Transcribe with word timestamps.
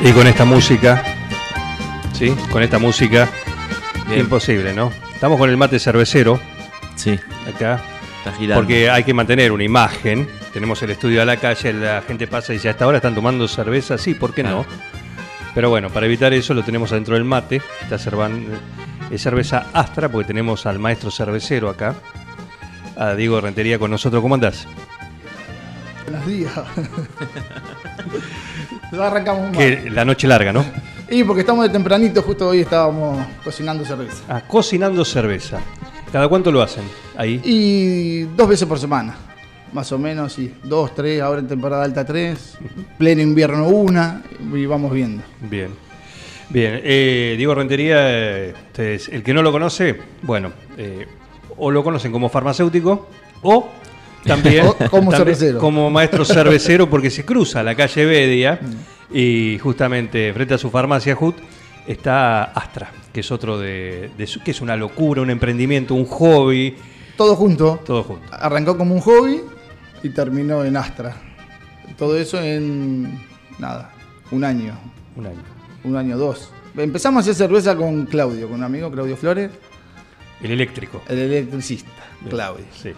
Y 0.00 0.12
con 0.12 0.26
esta 0.26 0.44
música, 0.44 1.02
¿sí? 2.12 2.32
Con 2.50 2.62
esta 2.62 2.78
música, 2.78 3.28
imposible, 4.16 4.72
¿no? 4.72 4.92
Estamos 5.12 5.38
con 5.38 5.50
el 5.50 5.56
mate 5.56 5.80
cervecero. 5.80 6.38
Sí. 6.94 7.18
Acá. 7.52 7.82
Está 8.18 8.32
girando. 8.32 8.62
Porque 8.62 8.88
hay 8.90 9.02
que 9.02 9.12
mantener 9.12 9.50
una 9.50 9.64
imagen. 9.64 10.28
Tenemos 10.52 10.80
el 10.82 10.90
estudio 10.90 11.20
a 11.20 11.24
la 11.24 11.36
calle, 11.36 11.72
la 11.72 12.02
gente 12.02 12.28
pasa 12.28 12.52
y 12.52 12.56
dice, 12.56 12.68
hasta 12.68 12.84
ahora 12.84 12.98
están 12.98 13.14
tomando 13.14 13.48
cerveza. 13.48 13.98
Sí, 13.98 14.14
¿por 14.14 14.32
qué 14.32 14.44
no? 14.44 14.64
Pero 15.54 15.70
bueno, 15.70 15.90
para 15.90 16.06
evitar 16.06 16.32
eso 16.32 16.54
lo 16.54 16.62
tenemos 16.62 16.92
adentro 16.92 17.14
del 17.14 17.24
mate. 17.24 17.60
Está 17.82 17.98
cerveza 17.98 19.66
Astra 19.72 20.08
porque 20.08 20.28
tenemos 20.28 20.64
al 20.66 20.78
maestro 20.78 21.10
cervecero 21.10 21.68
acá. 21.68 21.96
A 22.96 23.14
Diego 23.14 23.40
Rentería 23.40 23.78
con 23.78 23.90
nosotros. 23.90 24.22
¿Cómo 24.22 24.36
andás? 24.36 24.66
Buenos 26.04 26.26
días. 26.26 26.52
Arrancamos. 28.92 29.56
Que 29.56 29.90
la 29.90 30.04
noche 30.04 30.26
larga, 30.26 30.52
¿no? 30.52 30.64
Y 31.10 31.24
porque 31.24 31.40
estamos 31.40 31.64
de 31.64 31.70
tempranito, 31.70 32.22
justo 32.22 32.48
hoy 32.48 32.60
estábamos 32.60 33.24
cocinando 33.42 33.84
cerveza. 33.84 34.22
Ah, 34.28 34.42
cocinando 34.46 35.04
cerveza. 35.04 35.58
¿Cada 36.12 36.28
cuánto 36.28 36.50
lo 36.50 36.62
hacen 36.62 36.84
ahí? 37.16 37.40
Y 37.44 38.22
dos 38.36 38.48
veces 38.48 38.66
por 38.66 38.78
semana, 38.78 39.14
más 39.72 39.90
o 39.92 39.98
menos, 39.98 40.32
sí. 40.32 40.54
Dos, 40.62 40.94
tres, 40.94 41.20
ahora 41.20 41.40
en 41.40 41.48
temporada 41.48 41.84
alta 41.84 42.04
tres, 42.04 42.58
pleno 42.96 43.22
invierno 43.22 43.68
una, 43.68 44.22
y 44.54 44.66
vamos 44.66 44.92
viendo. 44.92 45.22
Bien. 45.40 45.70
Bien, 46.50 46.80
eh, 46.82 47.34
Diego 47.36 47.54
Rentería, 47.54 47.96
eh, 48.00 48.54
ustedes, 48.68 49.08
el 49.08 49.22
que 49.22 49.34
no 49.34 49.42
lo 49.42 49.52
conoce, 49.52 50.00
bueno, 50.22 50.52
eh, 50.78 51.06
o 51.58 51.70
lo 51.70 51.84
conocen 51.84 52.10
como 52.10 52.30
farmacéutico 52.30 53.06
o 53.42 53.68
también 54.24 54.66
como 54.90 55.10
también 55.10 55.36
cervecero. 55.36 55.58
como 55.58 55.90
maestro 55.90 56.24
cervecero 56.24 56.88
porque 56.90 57.10
se 57.10 57.24
cruza 57.24 57.62
la 57.62 57.74
calle 57.74 58.04
Bedia 58.04 58.60
y 59.12 59.58
justamente 59.62 60.32
frente 60.34 60.54
a 60.54 60.58
su 60.58 60.70
farmacia 60.70 61.16
HUT 61.18 61.36
está 61.86 62.44
Astra, 62.44 62.90
que 63.12 63.20
es 63.20 63.30
otro 63.32 63.58
de, 63.58 64.10
de 64.18 64.26
su- 64.26 64.40
que 64.42 64.50
es 64.50 64.60
una 64.60 64.76
locura, 64.76 65.22
un 65.22 65.30
emprendimiento, 65.30 65.94
un 65.94 66.04
hobby, 66.04 66.76
Todo 67.16 67.34
junto. 67.36 67.80
todo 67.86 68.02
junto. 68.02 68.22
Arrancó 68.30 68.76
como 68.76 68.94
un 68.94 69.00
hobby 69.00 69.40
y 70.02 70.10
terminó 70.10 70.64
en 70.64 70.76
Astra. 70.76 71.16
Todo 71.96 72.16
eso 72.18 72.40
en, 72.42 73.18
nada, 73.58 73.90
un 74.30 74.44
año, 74.44 74.78
Un 75.16 75.26
año. 75.26 75.42
un 75.84 75.96
año, 75.96 76.18
dos. 76.18 76.50
Empezamos 76.76 77.18
a 77.18 77.20
hacer 77.22 77.34
cerveza 77.34 77.74
con 77.74 78.04
Claudio, 78.06 78.46
con 78.48 78.58
un 78.58 78.64
amigo, 78.64 78.90
Claudio 78.90 79.16
Flores, 79.16 79.50
El 80.42 80.50
eléctrico. 80.50 81.02
el 81.08 81.18
electricista, 81.18 81.90
Bien, 82.20 82.30
Claudio. 82.30 82.64
Sí. 82.80 82.90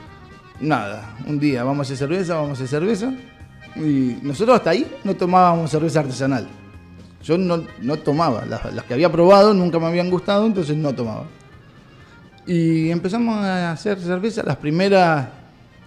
Nada, 0.61 1.17
un 1.27 1.41
día 1.41 1.65
vamos 1.65 1.79
a 1.81 1.95
hacer 1.95 1.97
cerveza, 1.97 2.35
vamos 2.35 2.51
a 2.51 2.53
hacer 2.65 2.69
cerveza. 2.69 3.13
Y 3.77 4.19
nosotros 4.23 4.57
hasta 4.57 4.71
ahí 4.71 4.87
no 5.05 5.15
tomábamos 5.15 5.71
cerveza 5.71 6.01
artesanal. 6.01 6.49
Yo 7.23 7.39
no, 7.39 7.65
no 7.81 7.97
tomaba, 7.97 8.45
las, 8.45 8.75
las 8.75 8.85
que 8.85 8.95
había 8.95 9.11
probado 9.11 9.55
nunca 9.55 9.79
me 9.79 9.87
habían 9.87 10.11
gustado, 10.11 10.47
entonces 10.47 10.77
no 10.77 10.95
tomaba. 10.95 11.25
Y 12.47 12.91
empezamos 12.91 13.37
a 13.37 13.73
hacer 13.73 13.99
cerveza. 14.01 14.43
Las 14.43 14.57
primeras 14.57 15.29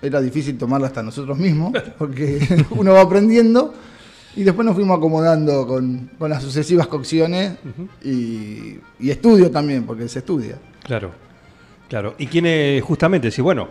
era 0.01 0.22
difícil 0.22 0.57
tomarla 0.57 0.88
hasta 0.88 1.03
nosotros 1.03 1.38
mismos, 1.38 1.73
porque 1.97 2.66
uno 2.72 2.94
va 2.94 3.01
aprendiendo. 3.01 3.73
Y 4.35 4.44
después 4.44 4.66
nos 4.66 4.73
fuimos 4.73 4.97
acomodando 4.97 5.67
con, 5.67 6.09
con 6.17 6.31
las 6.31 6.41
sucesivas 6.41 6.88
cocciones 6.88 7.53
y, 8.03 8.79
y 9.00 9.12
estudio 9.12 9.51
también, 9.51 9.83
porque 9.83 10.07
se 10.07 10.19
estudia. 10.19 10.56
Claro, 10.81 11.12
claro. 11.88 12.16
Y 12.17 12.25
quienes 12.25 12.81
justamente, 12.81 13.29
si 13.29 13.44
bueno, 13.44 13.67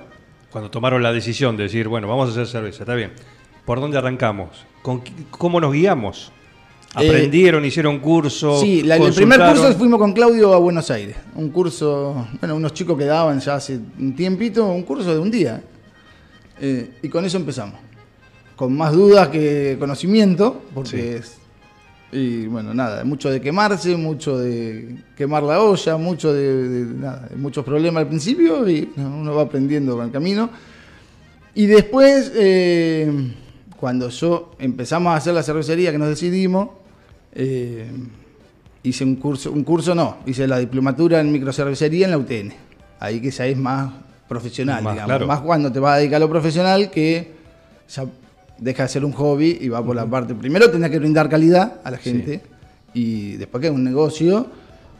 cuando 0.52 0.70
tomaron 0.70 1.02
la 1.02 1.12
decisión 1.12 1.56
de 1.56 1.64
decir, 1.64 1.88
bueno, 1.88 2.06
vamos 2.08 2.28
a 2.28 2.32
hacer 2.32 2.46
cerveza, 2.46 2.82
está 2.82 2.94
bien. 2.94 3.12
¿Por 3.64 3.80
dónde 3.80 3.96
arrancamos? 3.98 4.50
¿Con 4.82 5.02
qui- 5.02 5.12
¿Cómo 5.30 5.60
nos 5.60 5.72
guiamos? 5.72 6.30
Eh, 7.00 7.08
¿Aprendieron, 7.08 7.64
hicieron 7.64 7.98
curso? 8.00 8.60
Sí, 8.60 8.82
la- 8.82 8.96
el 8.96 9.14
primer 9.14 9.38
curso 9.40 9.72
fuimos 9.78 9.98
con 9.98 10.12
Claudio 10.12 10.52
a 10.52 10.58
Buenos 10.58 10.90
Aires. 10.90 11.16
Un 11.36 11.48
curso, 11.50 12.26
bueno, 12.40 12.54
unos 12.56 12.74
chicos 12.74 12.98
que 12.98 13.04
daban 13.06 13.40
ya 13.40 13.54
hace 13.54 13.78
un 13.98 14.14
tiempito, 14.14 14.66
un 14.66 14.82
curso 14.82 15.12
de 15.14 15.18
un 15.18 15.30
día. 15.30 15.62
Eh, 16.60 16.90
y 17.02 17.08
con 17.08 17.24
eso 17.24 17.38
empezamos. 17.38 17.76
Con 18.56 18.76
más 18.76 18.92
dudas 18.92 19.28
que 19.28 19.76
conocimiento, 19.80 20.62
porque 20.74 21.16
es. 21.16 21.38
Y 22.12 22.46
bueno, 22.46 22.74
nada, 22.74 23.04
mucho 23.04 23.30
de 23.30 23.40
quemarse, 23.40 23.96
mucho 23.96 24.36
de 24.38 24.98
quemar 25.16 25.42
la 25.42 25.60
olla, 25.62 25.96
mucho 25.96 26.32
de, 26.32 26.68
de- 26.68 26.94
nada, 26.94 27.28
muchos 27.36 27.64
problemas 27.64 28.02
al 28.02 28.08
principio 28.08 28.68
y 28.68 28.90
uno 28.96 29.34
va 29.34 29.42
aprendiendo 29.42 29.96
con 29.96 30.04
el 30.06 30.12
camino. 30.12 30.50
Y 31.54 31.66
después, 31.66 32.30
eh, 32.34 33.32
cuando 33.78 34.10
yo 34.10 34.50
empezamos 34.58 35.12
a 35.12 35.16
hacer 35.16 35.32
la 35.34 35.42
cervecería 35.42 35.90
que 35.90 35.98
nos 35.98 36.08
decidimos, 36.08 36.68
eh, 37.34 37.90
hice 38.82 39.04
un 39.04 39.16
curso, 39.16 39.50
un 39.50 39.64
curso 39.64 39.94
no, 39.94 40.18
hice 40.26 40.46
la 40.46 40.58
diplomatura 40.58 41.18
en 41.20 41.32
microcervecería 41.32 42.04
en 42.06 42.10
la 42.10 42.18
UTN. 42.18 42.52
Ahí 43.00 43.20
que 43.22 43.30
ya 43.30 43.46
es 43.46 43.56
más 43.56 43.90
profesional, 44.28 44.82
Más, 44.82 44.92
digamos. 44.94 45.08
claro. 45.08 45.26
Más 45.26 45.40
cuando 45.40 45.72
te 45.72 45.78
vas 45.78 45.94
a 45.94 45.98
dedicar 45.98 46.16
a 46.16 46.20
lo 46.20 46.28
profesional 46.28 46.90
que 46.90 47.32
ya 47.88 48.04
deja 48.62 48.84
de 48.84 48.88
ser 48.88 49.04
un 49.04 49.12
hobby 49.12 49.58
y 49.60 49.68
va 49.68 49.84
por 49.84 49.96
la 49.96 50.06
parte. 50.06 50.34
Primero 50.34 50.70
tenés 50.70 50.90
que 50.90 50.98
brindar 50.98 51.28
calidad 51.28 51.80
a 51.82 51.90
la 51.90 51.98
gente 51.98 52.40
y 52.94 53.32
después 53.32 53.60
que 53.60 53.68
es 53.68 53.74
un 53.74 53.82
negocio 53.82 54.46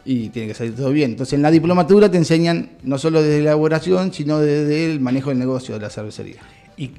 y 0.04 0.30
tiene 0.30 0.48
que 0.48 0.54
salir 0.54 0.74
todo 0.74 0.90
bien. 0.90 1.12
Entonces 1.12 1.34
en 1.34 1.42
la 1.42 1.50
diplomatura 1.50 2.10
te 2.10 2.16
enseñan 2.16 2.70
no 2.82 2.98
solo 2.98 3.22
desde 3.22 3.38
la 3.38 3.50
elaboración, 3.50 4.12
sino 4.12 4.40
desde 4.40 4.86
el 4.90 5.00
manejo 5.00 5.30
del 5.30 5.38
negocio 5.38 5.74
de 5.74 5.80
la 5.80 5.90
cervecería. 5.90 6.40
Y 6.76 6.90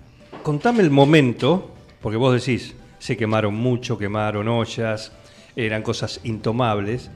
contame 0.41 0.81
el 0.84 0.90
momento, 0.90 1.72
porque 2.01 2.18
vos 2.18 2.34
decís, 2.34 2.75
se 3.00 3.18
quemaron 3.18 3.56
mucho, 3.56 3.97
quemaron 3.97 4.47
ollas, 4.47 5.12
eran 5.57 5.84
cosas 5.84 6.22
intomables. 6.24 7.09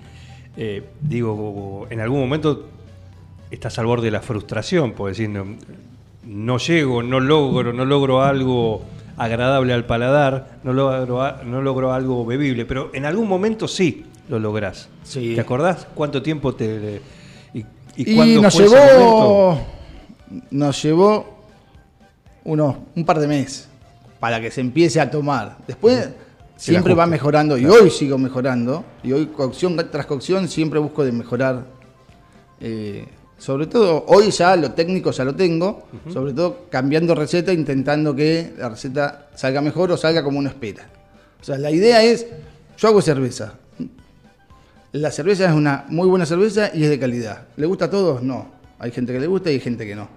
Eh, 0.57 0.83
digo, 1.01 1.87
en 1.89 2.01
algún 2.01 2.19
momento 2.19 2.67
estás 3.49 3.79
al 3.79 3.85
borde 3.85 4.05
de 4.05 4.11
la 4.11 4.21
frustración, 4.21 4.91
por 4.91 5.09
decir, 5.09 5.29
no, 5.29 5.45
no 6.25 6.57
llego, 6.57 7.01
no 7.01 7.21
logro, 7.21 7.71
no 7.71 7.85
logro 7.85 8.21
algo 8.21 8.83
agradable 9.17 9.73
al 9.73 9.85
paladar, 9.85 10.59
no 10.63 10.73
logro, 10.73 11.21
a- 11.23 11.41
no 11.43 11.61
logro 11.61 11.91
algo 11.93 12.25
bebible, 12.25 12.65
pero 12.65 12.91
en 12.93 13.05
algún 13.05 13.27
momento 13.27 13.67
sí 13.67 14.05
lo 14.29 14.39
lográs. 14.39 14.89
Sí. 15.03 15.33
¿Te 15.35 15.41
acordás 15.41 15.87
cuánto 15.95 16.21
tiempo 16.21 16.53
te... 16.53 17.01
y, 17.53 17.65
y 17.97 18.39
nos 18.39 18.53
fue 18.53 18.63
llevó, 18.67 19.59
nos 20.51 20.83
llevó 20.83 21.37
unos, 22.43 22.75
un 22.95 23.05
par 23.05 23.19
de 23.19 23.27
meses 23.27 23.67
para 24.19 24.39
que 24.39 24.51
se 24.51 24.61
empiece 24.61 24.99
a 25.01 25.09
tomar. 25.09 25.57
Después 25.67 26.09
siempre 26.55 26.93
va 26.93 27.05
mejorando 27.05 27.57
y 27.57 27.65
hoy 27.65 27.89
sigo 27.89 28.17
mejorando. 28.17 28.83
Y 29.03 29.11
hoy 29.13 29.27
cocción 29.27 29.75
tras 29.91 30.05
cocción 30.05 30.47
siempre 30.47 30.79
busco 30.79 31.03
de 31.03 31.11
mejorar. 31.11 31.65
eh, 32.59 33.07
sobre 33.37 33.67
todo, 33.67 34.05
hoy 34.07 34.31
ya 34.31 34.55
lo 34.55 34.71
técnico 34.71 35.11
ya 35.11 35.23
lo 35.23 35.35
tengo, 35.35 35.87
sobre 36.11 36.33
todo 36.33 36.65
cambiando 36.69 37.13
receta, 37.13 37.53
intentando 37.53 38.15
que 38.15 38.53
la 38.57 38.69
receta 38.69 39.27
salga 39.35 39.61
mejor 39.61 39.91
o 39.91 39.97
salga 39.97 40.23
como 40.23 40.39
uno 40.39 40.49
espera. 40.49 40.87
O 41.39 41.43
sea, 41.43 41.57
la 41.57 41.69
idea 41.69 42.03
es, 42.03 42.25
yo 42.77 42.87
hago 42.87 43.01
cerveza, 43.01 43.53
la 44.91 45.11
cerveza 45.11 45.45
es 45.45 45.51
una 45.53 45.85
muy 45.89 46.07
buena 46.07 46.25
cerveza 46.25 46.71
y 46.73 46.83
es 46.83 46.89
de 46.89 46.99
calidad. 46.99 47.47
¿Le 47.57 47.65
gusta 47.65 47.85
a 47.85 47.89
todos? 47.89 48.23
No. 48.23 48.57
Hay 48.79 48.91
gente 48.91 49.13
que 49.13 49.19
le 49.19 49.27
gusta 49.27 49.51
y 49.51 49.55
hay 49.55 49.59
gente 49.59 49.85
que 49.85 49.95
no. 49.95 50.07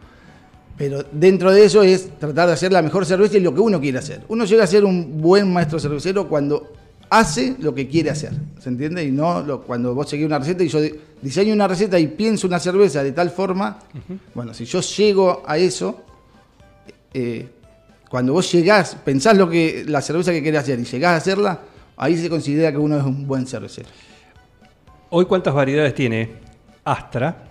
Pero 0.76 1.04
dentro 1.12 1.52
de 1.52 1.64
eso 1.64 1.82
es 1.82 2.18
tratar 2.18 2.46
de 2.46 2.54
hacer 2.54 2.72
la 2.72 2.80
mejor 2.80 3.04
cerveza 3.04 3.36
y 3.36 3.40
lo 3.40 3.54
que 3.54 3.60
uno 3.60 3.80
quiere 3.80 3.98
hacer. 3.98 4.22
Uno 4.28 4.44
llega 4.44 4.64
a 4.64 4.66
ser 4.66 4.84
un 4.84 5.20
buen 5.20 5.52
maestro 5.52 5.78
cervecero 5.78 6.28
cuando 6.28 6.72
hace 7.10 7.56
lo 7.58 7.74
que 7.74 7.88
quiere 7.88 8.10
hacer. 8.10 8.32
¿Se 8.60 8.68
entiende? 8.68 9.04
Y 9.04 9.10
no 9.10 9.40
lo- 9.42 9.62
cuando 9.62 9.94
vos 9.94 10.08
seguís 10.08 10.26
una 10.26 10.38
receta 10.38 10.62
y 10.64 10.68
yo 10.68 10.80
di- 10.80 10.94
diseño 11.20 11.52
una 11.52 11.66
receta 11.68 11.98
y 11.98 12.06
pienso 12.06 12.46
una 12.46 12.58
cerveza 12.58 13.02
de 13.02 13.12
tal 13.12 13.30
forma. 13.30 13.78
Bueno, 14.34 14.54
si 14.54 14.64
yo 14.64 14.80
llego 14.80 15.42
a 15.46 15.58
eso, 15.58 16.02
eh, 17.12 17.48
cuando 18.08 18.32
vos 18.32 18.50
llegás, 18.52 18.96
pensás 19.04 19.36
lo 19.36 19.48
que 19.48 19.84
la 19.86 20.00
cerveza 20.00 20.32
que 20.32 20.42
querés 20.42 20.60
hacer 20.60 20.78
y 20.80 20.84
llegás 20.84 21.12
a 21.12 21.16
hacerla, 21.16 21.60
ahí 21.96 22.16
se 22.16 22.28
considera 22.30 22.70
que 22.72 22.78
uno 22.78 22.96
es 22.98 23.04
un 23.04 23.26
buen 23.26 23.46
cervecero. 23.46 23.88
Hoy 25.10 25.24
cuántas 25.26 25.52
variedades 25.54 25.94
tiene 25.94 26.30
Astra, 26.84 27.44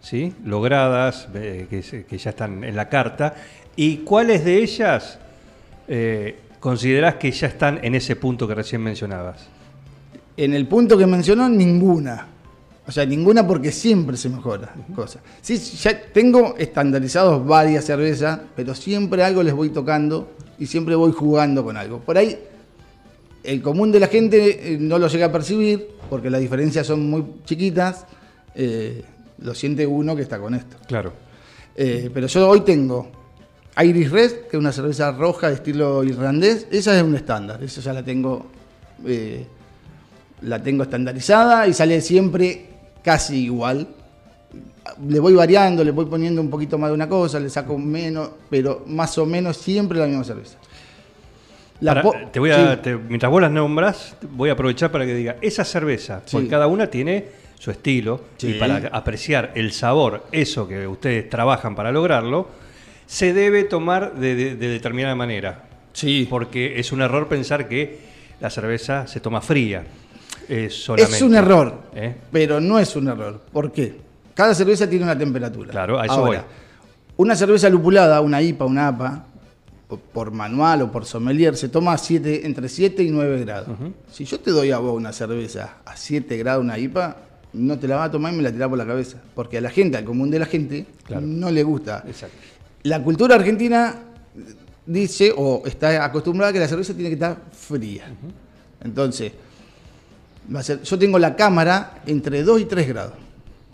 ¿sí? 0.00 0.32
logradas, 0.44 1.28
eh, 1.34 1.66
que 2.08 2.18
ya 2.18 2.30
están 2.30 2.62
en 2.64 2.76
la 2.76 2.88
carta, 2.88 3.34
y 3.74 3.98
cuáles 3.98 4.44
de 4.44 4.62
ellas 4.62 5.18
eh, 5.88 6.38
considerás 6.66 7.14
que 7.14 7.30
ya 7.30 7.46
están 7.46 7.78
en 7.84 7.94
ese 7.94 8.16
punto 8.16 8.48
que 8.48 8.52
recién 8.52 8.82
mencionabas? 8.82 9.46
En 10.36 10.52
el 10.52 10.66
punto 10.66 10.98
que 10.98 11.06
mencionó, 11.06 11.48
ninguna. 11.48 12.26
O 12.84 12.90
sea, 12.90 13.06
ninguna 13.06 13.46
porque 13.46 13.70
siempre 13.70 14.16
se 14.16 14.28
mejora 14.28 14.74
cosa. 14.92 15.20
Sí, 15.40 15.58
ya 15.58 15.96
tengo 16.12 16.56
estandarizados 16.58 17.46
varias 17.46 17.84
cervezas, 17.84 18.40
pero 18.56 18.74
siempre 18.74 19.22
algo 19.22 19.44
les 19.44 19.54
voy 19.54 19.70
tocando 19.70 20.32
y 20.58 20.66
siempre 20.66 20.96
voy 20.96 21.12
jugando 21.12 21.62
con 21.62 21.76
algo. 21.76 22.00
Por 22.00 22.18
ahí, 22.18 22.36
el 23.44 23.62
común 23.62 23.92
de 23.92 24.00
la 24.00 24.08
gente 24.08 24.72
eh, 24.74 24.76
no 24.80 24.98
lo 24.98 25.06
llega 25.06 25.26
a 25.26 25.32
percibir 25.32 25.86
porque 26.10 26.30
las 26.30 26.40
diferencias 26.40 26.84
son 26.84 27.08
muy 27.08 27.24
chiquitas. 27.44 28.06
eh, 28.56 29.04
lo 29.38 29.54
siente 29.54 29.86
uno 29.86 30.16
que 30.16 30.22
está 30.22 30.40
con 30.40 30.52
esto. 30.56 30.78
Claro. 30.88 31.12
Eh, 31.76 32.10
pero 32.12 32.26
yo 32.26 32.48
hoy 32.48 32.62
tengo 32.62 33.12
Iris 33.82 34.10
Red, 34.10 34.32
que 34.50 34.56
es 34.56 34.60
una 34.60 34.72
cerveza 34.72 35.12
roja 35.12 35.48
de 35.48 35.54
estilo 35.54 36.02
irlandés. 36.04 36.66
Esa 36.70 36.96
es 36.96 37.02
un 37.02 37.14
estándar, 37.14 37.62
esa 37.62 37.80
ya 37.80 37.92
la 37.92 38.02
tengo, 38.02 38.46
eh, 39.06 39.46
la 40.42 40.62
tengo 40.62 40.82
estandarizada 40.84 41.66
y 41.66 41.74
sale 41.74 42.00
siempre 42.00 42.66
casi 43.02 43.44
igual. 43.44 43.86
Le 45.06 45.20
voy 45.20 45.34
variando, 45.34 45.84
le 45.84 45.90
voy 45.90 46.06
poniendo 46.06 46.40
un 46.40 46.48
poquito 46.48 46.78
más 46.78 46.90
de 46.90 46.94
una 46.94 47.08
cosa, 47.08 47.38
le 47.38 47.50
saco 47.50 47.76
menos, 47.76 48.30
pero 48.48 48.84
más 48.86 49.18
o 49.18 49.26
menos 49.26 49.56
siempre 49.58 49.98
la 49.98 50.06
misma 50.06 50.24
cerveza. 50.24 50.56
La 51.80 51.92
Para- 51.92 52.02
po- 52.02 52.14
te 52.32 52.40
voy 52.40 52.50
a, 52.52 52.74
sí. 52.76 52.80
te- 52.82 52.96
mientras 52.96 53.30
vos 53.30 53.42
las 53.42 53.50
nombras, 53.50 54.16
voy 54.30 54.48
a 54.48 54.54
aprovechar 54.54 54.90
para 54.90 55.04
que 55.04 55.14
diga, 55.14 55.36
esa 55.42 55.64
cerveza, 55.64 56.22
Sí. 56.24 56.32
porque 56.36 56.48
cada 56.48 56.66
una 56.68 56.86
tiene 56.86 57.26
su 57.58 57.70
estilo, 57.70 58.22
Sí. 58.38 58.52
y 58.52 58.54
para 58.54 58.88
apreciar 58.92 59.52
el 59.54 59.72
sabor, 59.72 60.24
eso 60.32 60.66
que 60.66 60.86
ustedes 60.86 61.28
trabajan 61.28 61.74
para 61.74 61.92
lograrlo, 61.92 62.48
se 63.06 63.32
debe 63.32 63.64
tomar 63.64 64.14
de, 64.16 64.34
de- 64.34 64.56
de 64.56 64.68
determinada 64.68 65.14
manera. 65.14 65.64
Sí. 65.92 66.26
Porque 66.28 66.78
es 66.78 66.92
un 66.92 67.00
error 67.02 67.28
pensar 67.28 67.68
que 67.68 67.98
la 68.40 68.50
cerveza 68.50 69.06
se 69.06 69.20
toma 69.20 69.40
fría. 69.40 69.84
eh, 70.48 70.68
solamente. 70.70 71.16
Es 71.16 71.22
un 71.22 71.34
error, 71.34 71.82
¿Eh? 71.94 72.14
pero 72.30 72.60
no 72.60 72.78
es 72.78 72.94
un 72.96 73.08
error. 73.08 73.40
¿Por 73.52 73.72
qué? 73.72 73.96
Cada 74.34 74.54
cerveza 74.54 74.88
tiene 74.88 75.04
una 75.04 75.16
temperatura. 75.18 75.70
Claro, 75.70 75.98
a 75.98 76.04
eso 76.04 76.14
Ahora, 76.14 76.40
voy. 76.42 76.48
Una 77.16 77.34
cerveza 77.34 77.68
lupulada, 77.70 78.20
una 78.20 78.42
IPA, 78.42 78.64
una 78.66 78.88
APA, 78.88 79.24
por 80.12 80.30
manual 80.32 80.82
o 80.82 80.92
por 80.92 81.06
sommelier, 81.06 81.56
se 81.56 81.68
toma 81.68 81.92
a 81.94 81.98
siete- 81.98 82.44
entre 82.46 82.68
7 82.68 83.02
y 83.02 83.10
9 83.10 83.40
grados. 83.44 83.76
Si 84.12 84.24
yo 84.24 84.38
te 84.38 84.50
doy 84.50 84.70
a 84.72 84.78
vos 84.78 84.94
una 84.94 85.12
cerveza 85.12 85.78
a 85.84 85.96
7 85.96 86.36
grados, 86.36 86.62
una 86.62 86.78
IPA, 86.78 87.16
no 87.54 87.78
te 87.78 87.88
la 87.88 87.96
vas 87.96 88.08
a 88.08 88.10
tomar 88.12 88.34
y 88.34 88.36
me 88.36 88.42
la 88.42 88.52
tirás 88.52 88.68
por 88.68 88.76
la 88.78 88.86
cabeza. 88.86 89.18
Porque 89.34 89.58
a 89.58 89.60
la 89.62 89.70
gente, 89.70 89.96
al 89.96 90.04
común 90.04 90.30
de 90.30 90.38
la 90.40 90.46
gente, 90.46 90.86
Claro. 91.04 91.22
no 91.24 91.50
le 91.50 91.62
gusta. 91.62 92.04
Exacto. 92.06 92.36
La 92.86 93.02
cultura 93.02 93.34
argentina 93.34 93.96
dice 94.86 95.34
o 95.36 95.62
está 95.66 96.04
acostumbrada 96.04 96.52
que 96.52 96.60
la 96.60 96.68
cerveza 96.68 96.94
tiene 96.94 97.08
que 97.08 97.14
estar 97.14 97.36
fría. 97.50 98.04
Entonces, 98.80 99.32
yo 100.84 100.96
tengo 100.96 101.18
la 101.18 101.34
cámara 101.34 102.02
entre 102.06 102.44
2 102.44 102.60
y 102.60 102.64
3 102.66 102.88
grados. 102.88 103.14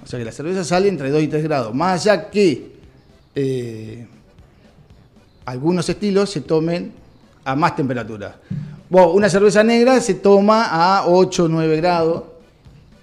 O 0.02 0.06
sea 0.06 0.18
que 0.18 0.24
la 0.24 0.32
cerveza 0.32 0.64
sale 0.64 0.88
entre 0.88 1.10
2 1.10 1.24
y 1.24 1.28
3 1.28 1.44
grados. 1.44 1.74
Más 1.74 2.00
allá 2.00 2.30
que 2.30 2.72
eh, 3.34 4.06
algunos 5.44 5.86
estilos 5.90 6.30
se 6.30 6.40
tomen 6.40 6.92
a 7.44 7.54
más 7.54 7.76
temperatura. 7.76 8.36
Bueno, 8.88 9.10
una 9.12 9.28
cerveza 9.28 9.62
negra 9.62 10.00
se 10.00 10.14
toma 10.14 10.68
a 10.70 11.06
8 11.06 11.44
o 11.44 11.48
9 11.48 11.76
grados. 11.76 12.22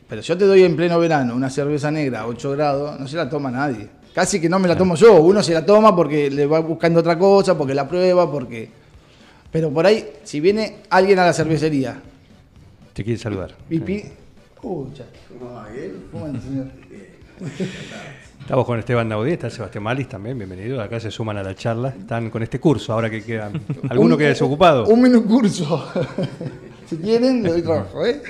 Pero 0.08 0.24
yo 0.24 0.36
te 0.36 0.46
doy 0.46 0.64
en 0.64 0.76
pleno 0.76 0.98
verano 0.98 1.36
una 1.36 1.52
cerveza 1.52 1.92
negra 1.92 2.22
a 2.22 2.26
8 2.26 2.52
grados, 2.54 3.00
no 3.00 3.08
se 3.08 3.16
la 3.16 3.30
toma 3.30 3.52
nadie. 3.52 3.99
Casi 4.14 4.40
que 4.42 4.50
no 4.50 4.60
me 4.60 4.68
la 4.68 4.76
tomo 4.78 4.96
yo. 4.96 5.22
Uno 5.22 5.42
se 5.44 5.54
la 5.54 5.66
toma 5.66 5.96
porque 5.96 6.30
le 6.30 6.46
va 6.46 6.60
buscando 6.60 7.00
otra 7.00 7.18
cosa, 7.18 7.58
porque 7.58 7.74
la 7.74 7.88
prueba, 7.88 8.30
porque... 8.30 8.70
Pero 9.52 9.72
por 9.72 9.86
ahí, 9.86 10.08
si 10.24 10.40
viene 10.40 10.78
alguien 10.90 11.20
a 11.20 11.26
la 11.26 11.34
cervecería, 11.34 12.02
Te 12.94 13.04
quiere 13.04 13.20
saludar. 13.20 13.56
pipí... 13.68 14.04
Escucha. 14.56 15.06
Fumando, 16.12 16.42
señor. 16.42 16.68
Estamos 18.42 18.66
con 18.66 18.78
Esteban 18.80 19.08
Naudí, 19.08 19.32
está 19.32 19.50
Sebastián 19.50 19.84
Malis 19.86 20.10
también, 20.10 20.38
bienvenido. 20.38 20.82
Acá 20.82 21.00
se 21.00 21.10
suman 21.10 21.38
a 21.38 21.44
la 21.44 21.56
charla. 21.56 21.90
Están 21.98 22.30
con 22.30 22.44
este 22.44 22.60
curso, 22.60 22.92
ahora 22.94 23.10
que 23.10 23.24
quedan. 23.24 23.54
¿Alguno 23.90 24.16
Un- 24.16 24.20
queda 24.20 24.30
desocupado? 24.30 24.86
Un 24.88 25.02
menú 25.02 25.24
curso. 25.26 25.88
si 26.90 26.98
quieren, 26.98 27.42
le 27.42 27.50
doy 27.52 27.62
trabajo, 27.62 28.06
¿eh? 28.06 28.22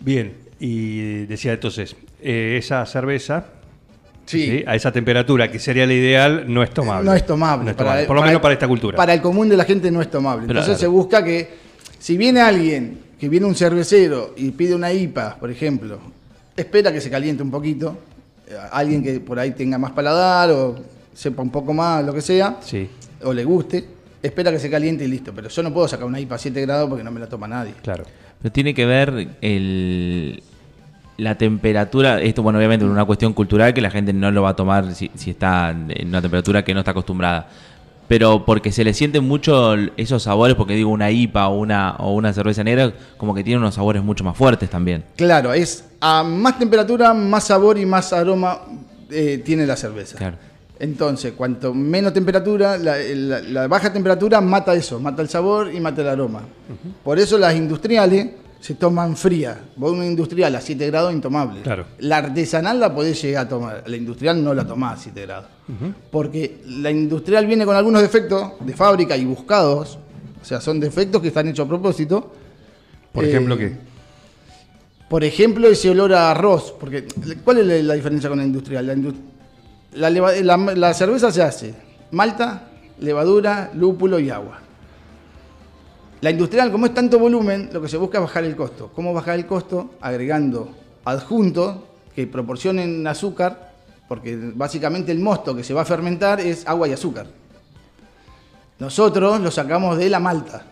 Bien, 0.00 0.32
y 0.60 1.26
decía 1.26 1.52
entonces, 1.52 1.96
eh, 2.22 2.56
esa 2.58 2.84
cerveza, 2.86 3.46
Sí. 4.26 4.46
¿sí? 4.46 4.64
a 4.66 4.74
esa 4.74 4.90
temperatura, 4.90 5.50
que 5.50 5.58
sería 5.58 5.86
la 5.86 5.92
ideal, 5.92 6.44
no 6.48 6.62
es 6.62 6.70
tomable. 6.70 7.04
No 7.04 7.14
es 7.14 7.26
tomable. 7.26 7.64
No 7.64 7.70
es 7.72 7.76
Para- 7.76 7.88
tomable, 7.90 8.06
por 8.06 8.16
lo 8.16 8.22
menos 8.22 8.40
para 8.40 8.54
esta 8.54 8.66
cultura. 8.68 8.96
Para 8.96 9.12
el 9.12 9.20
común 9.20 9.48
de 9.50 9.56
la 9.56 9.64
gente 9.64 9.90
no 9.90 10.00
es 10.00 10.10
tomable. 10.10 10.46
Claro. 10.46 10.60
Entonces 10.60 10.80
se 10.80 10.86
busca 10.86 11.22
que, 11.22 11.50
si 11.98 12.16
viene 12.16 12.40
alguien, 12.40 13.00
que 13.20 13.28
viene 13.28 13.44
un 13.46 13.54
cervecero 13.54 14.32
y 14.36 14.50
pide 14.52 14.74
una 14.74 14.90
IPA, 14.92 15.36
por 15.38 15.50
ejemplo, 15.50 15.98
espera 16.56 16.90
que 16.92 17.00
se 17.02 17.10
caliente 17.10 17.42
un 17.42 17.50
poquito, 17.50 17.98
eh, 18.48 18.54
alguien 18.72 19.02
que 19.02 19.20
por 19.20 19.38
ahí 19.38 19.50
tenga 19.50 19.76
más 19.76 19.92
paladar 19.92 20.50
o 20.52 20.76
sepa 21.12 21.42
un 21.42 21.50
poco 21.50 21.74
más, 21.74 22.02
lo 22.04 22.14
que 22.14 22.22
sea, 22.22 22.56
Sí, 22.62 22.88
o 23.24 23.32
le 23.32 23.44
guste, 23.44 23.84
espera 24.22 24.50
que 24.50 24.58
se 24.58 24.70
caliente 24.70 25.04
y 25.04 25.08
listo. 25.08 25.32
Pero 25.34 25.48
yo 25.50 25.62
no 25.62 25.72
puedo 25.72 25.86
sacar 25.86 26.06
una 26.06 26.18
IPA 26.18 26.34
a 26.34 26.38
7 26.38 26.60
grados 26.62 26.88
porque 26.88 27.04
no 27.04 27.10
me 27.10 27.20
la 27.20 27.26
toma 27.28 27.46
nadie. 27.46 27.74
claro. 27.82 28.04
Pero 28.44 28.52
tiene 28.52 28.74
que 28.74 28.84
ver 28.84 29.28
el, 29.40 30.42
la 31.16 31.36
temperatura, 31.36 32.20
esto 32.20 32.42
bueno, 32.42 32.58
obviamente 32.58 32.84
es 32.84 32.90
una 32.90 33.06
cuestión 33.06 33.32
cultural 33.32 33.72
que 33.72 33.80
la 33.80 33.90
gente 33.90 34.12
no 34.12 34.30
lo 34.30 34.42
va 34.42 34.50
a 34.50 34.54
tomar 34.54 34.94
si, 34.94 35.10
si 35.14 35.30
está 35.30 35.70
en 35.70 36.08
una 36.08 36.20
temperatura 36.20 36.62
que 36.62 36.74
no 36.74 36.80
está 36.80 36.90
acostumbrada. 36.90 37.48
Pero 38.06 38.44
porque 38.44 38.70
se 38.70 38.84
le 38.84 38.92
sienten 38.92 39.24
mucho 39.24 39.74
esos 39.96 40.24
sabores, 40.24 40.56
porque 40.56 40.74
digo 40.74 40.90
una 40.90 41.10
IPA 41.10 41.48
o 41.48 41.58
una, 41.58 41.96
o 41.96 42.12
una 42.12 42.34
cerveza 42.34 42.62
negra, 42.62 42.92
como 43.16 43.34
que 43.34 43.42
tiene 43.42 43.56
unos 43.56 43.76
sabores 43.76 44.02
mucho 44.02 44.24
más 44.24 44.36
fuertes 44.36 44.68
también. 44.68 45.04
Claro, 45.16 45.54
es 45.54 45.86
a 46.02 46.22
más 46.22 46.58
temperatura, 46.58 47.14
más 47.14 47.44
sabor 47.44 47.78
y 47.78 47.86
más 47.86 48.12
aroma 48.12 48.60
eh, 49.10 49.40
tiene 49.42 49.66
la 49.66 49.76
cerveza. 49.76 50.18
Claro. 50.18 50.36
Entonces, 50.78 51.32
cuanto 51.32 51.72
menos 51.72 52.12
temperatura, 52.12 52.76
la, 52.78 52.96
la- 52.98 53.40
la 53.40 53.66
baja 53.68 53.92
temperatura 53.92 54.40
mata 54.40 54.74
eso, 54.74 54.98
mata 54.98 55.22
el 55.22 55.28
sabor 55.28 55.72
y 55.72 55.78
mata 55.80 56.02
el 56.02 56.08
aroma. 56.08 56.42
Por 57.02 57.18
eso 57.18 57.38
las 57.38 57.54
industriales 57.54 58.28
se 58.60 58.74
toman 58.74 59.16
frías. 59.16 59.56
Vos 59.76 59.92
una 59.92 60.04
industrial 60.06 60.54
a 60.56 60.60
7 60.60 60.86
grados 60.88 61.12
intomable. 61.12 61.62
Claro. 61.62 61.86
La 61.98 62.16
artesanal 62.18 62.80
la 62.80 62.92
podés 62.94 63.20
llegar 63.22 63.46
a 63.46 63.48
tomar, 63.48 63.84
la 63.86 63.96
industrial 63.96 64.42
no 64.42 64.52
la 64.52 64.66
tomás 64.66 64.98
a 64.98 65.02
7 65.02 65.22
grados. 65.22 65.46
Porque 66.10 66.60
la 66.66 66.90
industrial 66.90 67.46
viene 67.46 67.64
con 67.64 67.76
algunos 67.76 68.02
defectos 68.02 68.52
de 68.60 68.72
fábrica 68.74 69.16
y 69.16 69.24
buscados, 69.24 69.98
o 70.42 70.44
sea, 70.44 70.60
son 70.60 70.80
defectos 70.80 71.22
que 71.22 71.28
están 71.28 71.46
hechos 71.48 71.66
a 71.66 71.68
propósito. 71.68 72.32
Por 73.12 73.24
Eh, 73.24 73.28
ejemplo, 73.28 73.56
¿qué? 73.56 73.76
Por 75.08 75.22
ejemplo, 75.22 75.68
ese 75.68 75.90
olor 75.90 76.12
a 76.14 76.32
arroz. 76.32 76.74
Porque, 76.80 77.06
¿Cuál 77.44 77.58
es 77.58 77.66
la, 77.66 77.74
la 77.76 77.94
diferencia 77.94 78.28
con 78.28 78.38
la 78.38 78.44
industrial? 78.44 78.86
La, 78.86 78.94
la 79.94 80.10
leva- 80.10 80.32
la- 80.32 80.56
la 80.56 80.94
cerveza 80.94 81.30
se 81.30 81.42
hace 81.42 81.74
malta, 82.10 82.68
levadura, 83.00 83.70
lúpulo 83.74 84.18
y 84.18 84.30
agua. 84.30 84.58
La 86.20 86.30
industrial, 86.30 86.70
como 86.72 86.86
es 86.86 86.94
tanto 86.94 87.18
volumen, 87.18 87.68
lo 87.72 87.82
que 87.82 87.88
se 87.88 87.96
busca 87.96 88.18
es 88.18 88.22
bajar 88.22 88.44
el 88.44 88.56
costo. 88.56 88.90
¿Cómo 88.94 89.12
bajar 89.12 89.34
el 89.38 89.46
costo? 89.46 89.90
Agregando 90.00 90.70
adjuntos 91.04 91.76
que 92.14 92.26
proporcionen 92.26 93.06
azúcar, 93.06 93.72
porque 94.08 94.38
básicamente 94.54 95.12
el 95.12 95.18
mosto 95.18 95.54
que 95.54 95.64
se 95.64 95.74
va 95.74 95.82
a 95.82 95.84
fermentar 95.84 96.40
es 96.40 96.66
agua 96.66 96.88
y 96.88 96.92
azúcar. 96.92 97.26
Nosotros 98.78 99.40
lo 99.40 99.50
sacamos 99.50 99.98
de 99.98 100.08
la 100.10 100.18
malta. 100.20 100.62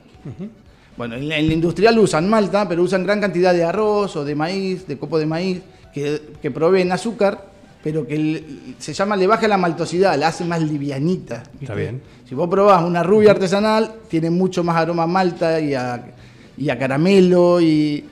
Bueno, 0.96 1.16
en 1.16 1.28
la, 1.28 1.38
en 1.38 1.48
la 1.48 1.54
industrial 1.54 1.98
usan 1.98 2.28
malta, 2.28 2.68
pero 2.68 2.82
usan 2.82 3.04
gran 3.04 3.20
cantidad 3.20 3.52
de 3.52 3.64
arroz 3.64 4.16
o 4.16 4.24
de 4.24 4.34
maíz, 4.34 4.86
de 4.86 4.98
copo 4.98 5.18
de 5.18 5.26
maíz, 5.26 5.60
que, 5.92 6.34
que 6.40 6.50
proveen 6.50 6.92
azúcar, 6.92 7.46
pero 7.82 8.06
que 8.06 8.14
el- 8.14 8.74
se 8.78 8.92
llama, 8.92 9.16
le 9.16 9.26
baja 9.26 9.46
la 9.48 9.56
maltosidad, 9.58 10.16
la 10.18 10.28
hace 10.28 10.44
más 10.44 10.62
livianita. 10.62 11.42
¿viste? 11.52 11.64
Está 11.64 11.74
bien. 11.74 12.00
Si 12.28 12.34
vos 12.34 12.48
probás 12.48 12.82
una 12.84 13.02
rubia 13.02 13.30
artesanal, 13.32 13.94
tiene 14.08 14.30
mucho 14.30 14.62
más 14.64 14.76
aroma 14.76 15.02
a 15.02 15.06
malta 15.06 15.60
y 15.60 15.74
a, 15.74 16.14
y 16.56 16.70
a 16.70 16.78
caramelo 16.78 17.60
y 17.60 18.04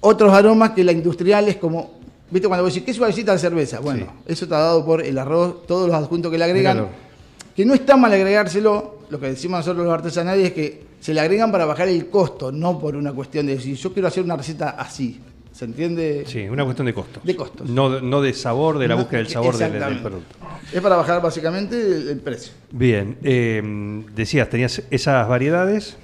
otros 0.00 0.32
aromas 0.32 0.70
que 0.70 0.84
la 0.84 0.92
industrial 0.92 1.48
es 1.48 1.56
como, 1.56 1.92
¿viste? 2.30 2.48
Cuando 2.48 2.64
vos 2.64 2.72
decís, 2.72 2.86
¿qué 2.86 2.94
suavecita 2.94 3.32
la 3.32 3.38
cerveza? 3.38 3.80
Bueno, 3.80 4.06
eso 4.26 4.44
está 4.44 4.58
dado 4.58 4.84
por 4.84 5.02
el 5.04 5.18
arroz, 5.18 5.66
todos 5.66 5.86
los 5.88 5.96
adjuntos 5.96 6.30
que 6.30 6.38
le 6.38 6.44
agregan. 6.44 6.76
Míralo. 6.76 7.10
Que 7.56 7.64
no 7.64 7.74
está 7.74 7.96
mal 7.96 8.12
agregárselo, 8.12 9.00
lo 9.10 9.20
que 9.20 9.26
decimos 9.26 9.58
nosotros 9.58 9.84
los 9.84 9.92
artesanales 9.92 10.46
es 10.46 10.52
que 10.52 10.84
se 11.00 11.12
le 11.12 11.20
agregan 11.20 11.50
para 11.50 11.64
bajar 11.64 11.88
el 11.88 12.08
costo, 12.08 12.52
no 12.52 12.78
por 12.78 12.94
una 12.96 13.12
cuestión 13.12 13.46
de 13.46 13.56
decir, 13.56 13.74
yo 13.76 13.92
quiero 13.92 14.08
hacer 14.08 14.22
una 14.24 14.36
receta 14.36 14.70
así. 14.70 15.18
¿Se 15.60 15.66
entiende? 15.66 16.24
Sí, 16.26 16.48
una 16.48 16.64
cuestión 16.64 16.86
de 16.86 16.94
costos. 16.94 17.22
De 17.22 17.36
costos. 17.36 17.68
No, 17.68 18.00
no 18.00 18.22
de 18.22 18.32
sabor, 18.32 18.78
de 18.78 18.88
la 18.88 18.94
No, 18.94 19.02
búsqueda 19.02 19.18
del 19.18 19.28
sabor 19.28 19.58
del, 19.58 19.72
del 19.72 19.98
producto. 19.98 20.34
Es 20.72 20.80
para 20.80 20.96
bajar 20.96 21.20
básicamente 21.20 21.78
el, 21.78 22.08
el 22.08 22.18
precio. 22.20 22.54
Bien, 22.70 23.18
eh, 23.22 24.02
decías, 24.14 24.48
tenías 24.48 24.82
esas 24.90 25.28
variedades. 25.28 25.98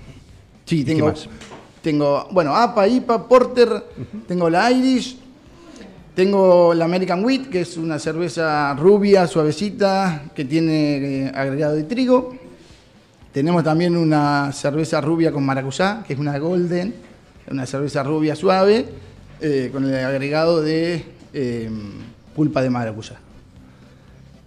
Sí, 0.67 0.85
tengo, 0.85 1.11
tengo, 1.81 2.29
bueno, 2.33 2.55
APA, 2.55 2.87
IPA, 2.87 3.27
Porter, 3.27 3.83
tengo 4.29 4.51
la 4.51 4.71
Irish, 4.71 5.17
tengo 6.15 6.75
la 6.75 6.85
American 6.85 7.25
Wheat, 7.25 7.49
que 7.49 7.63
es 7.63 7.79
una 7.79 7.99
cerveza 7.99 8.75
rubia, 8.75 9.27
suavecita, 9.27 10.25
que 10.35 10.45
tiene 10.45 11.29
eh, 11.29 11.33
agregado 11.35 11.77
de 11.77 11.85
trigo. 11.85 12.37
Tenemos 13.33 13.65
también 13.65 13.97
una 13.97 14.53
cerveza 14.53 15.01
rubia 15.01 15.33
con 15.33 15.47
maracuyá, 15.47 16.05
que 16.07 16.13
es 16.13 16.19
una 16.19 16.39
golden, 16.39 16.95
una 17.51 17.65
cerveza 17.65 18.03
rubia 18.03 18.37
suave, 18.37 18.85
eh, 19.41 19.71
con 19.73 19.85
el 19.85 19.95
agregado 20.05 20.63
de 20.63 21.05
eh, 21.33 21.71
pulpa 22.35 22.63
de 22.63 22.71
maracuyá. 22.71 23.17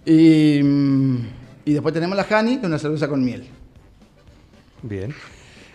Y, 0.04 0.60
mm, 0.62 1.18
y 1.64 1.72
después 1.72 1.94
tenemos 1.94 2.16
la 2.16 2.26
honey, 2.30 2.56
que 2.56 2.62
es 2.62 2.66
una 2.66 2.78
cerveza 2.78 3.08
con 3.08 3.24
miel. 3.24 3.46
Bien. 4.82 5.14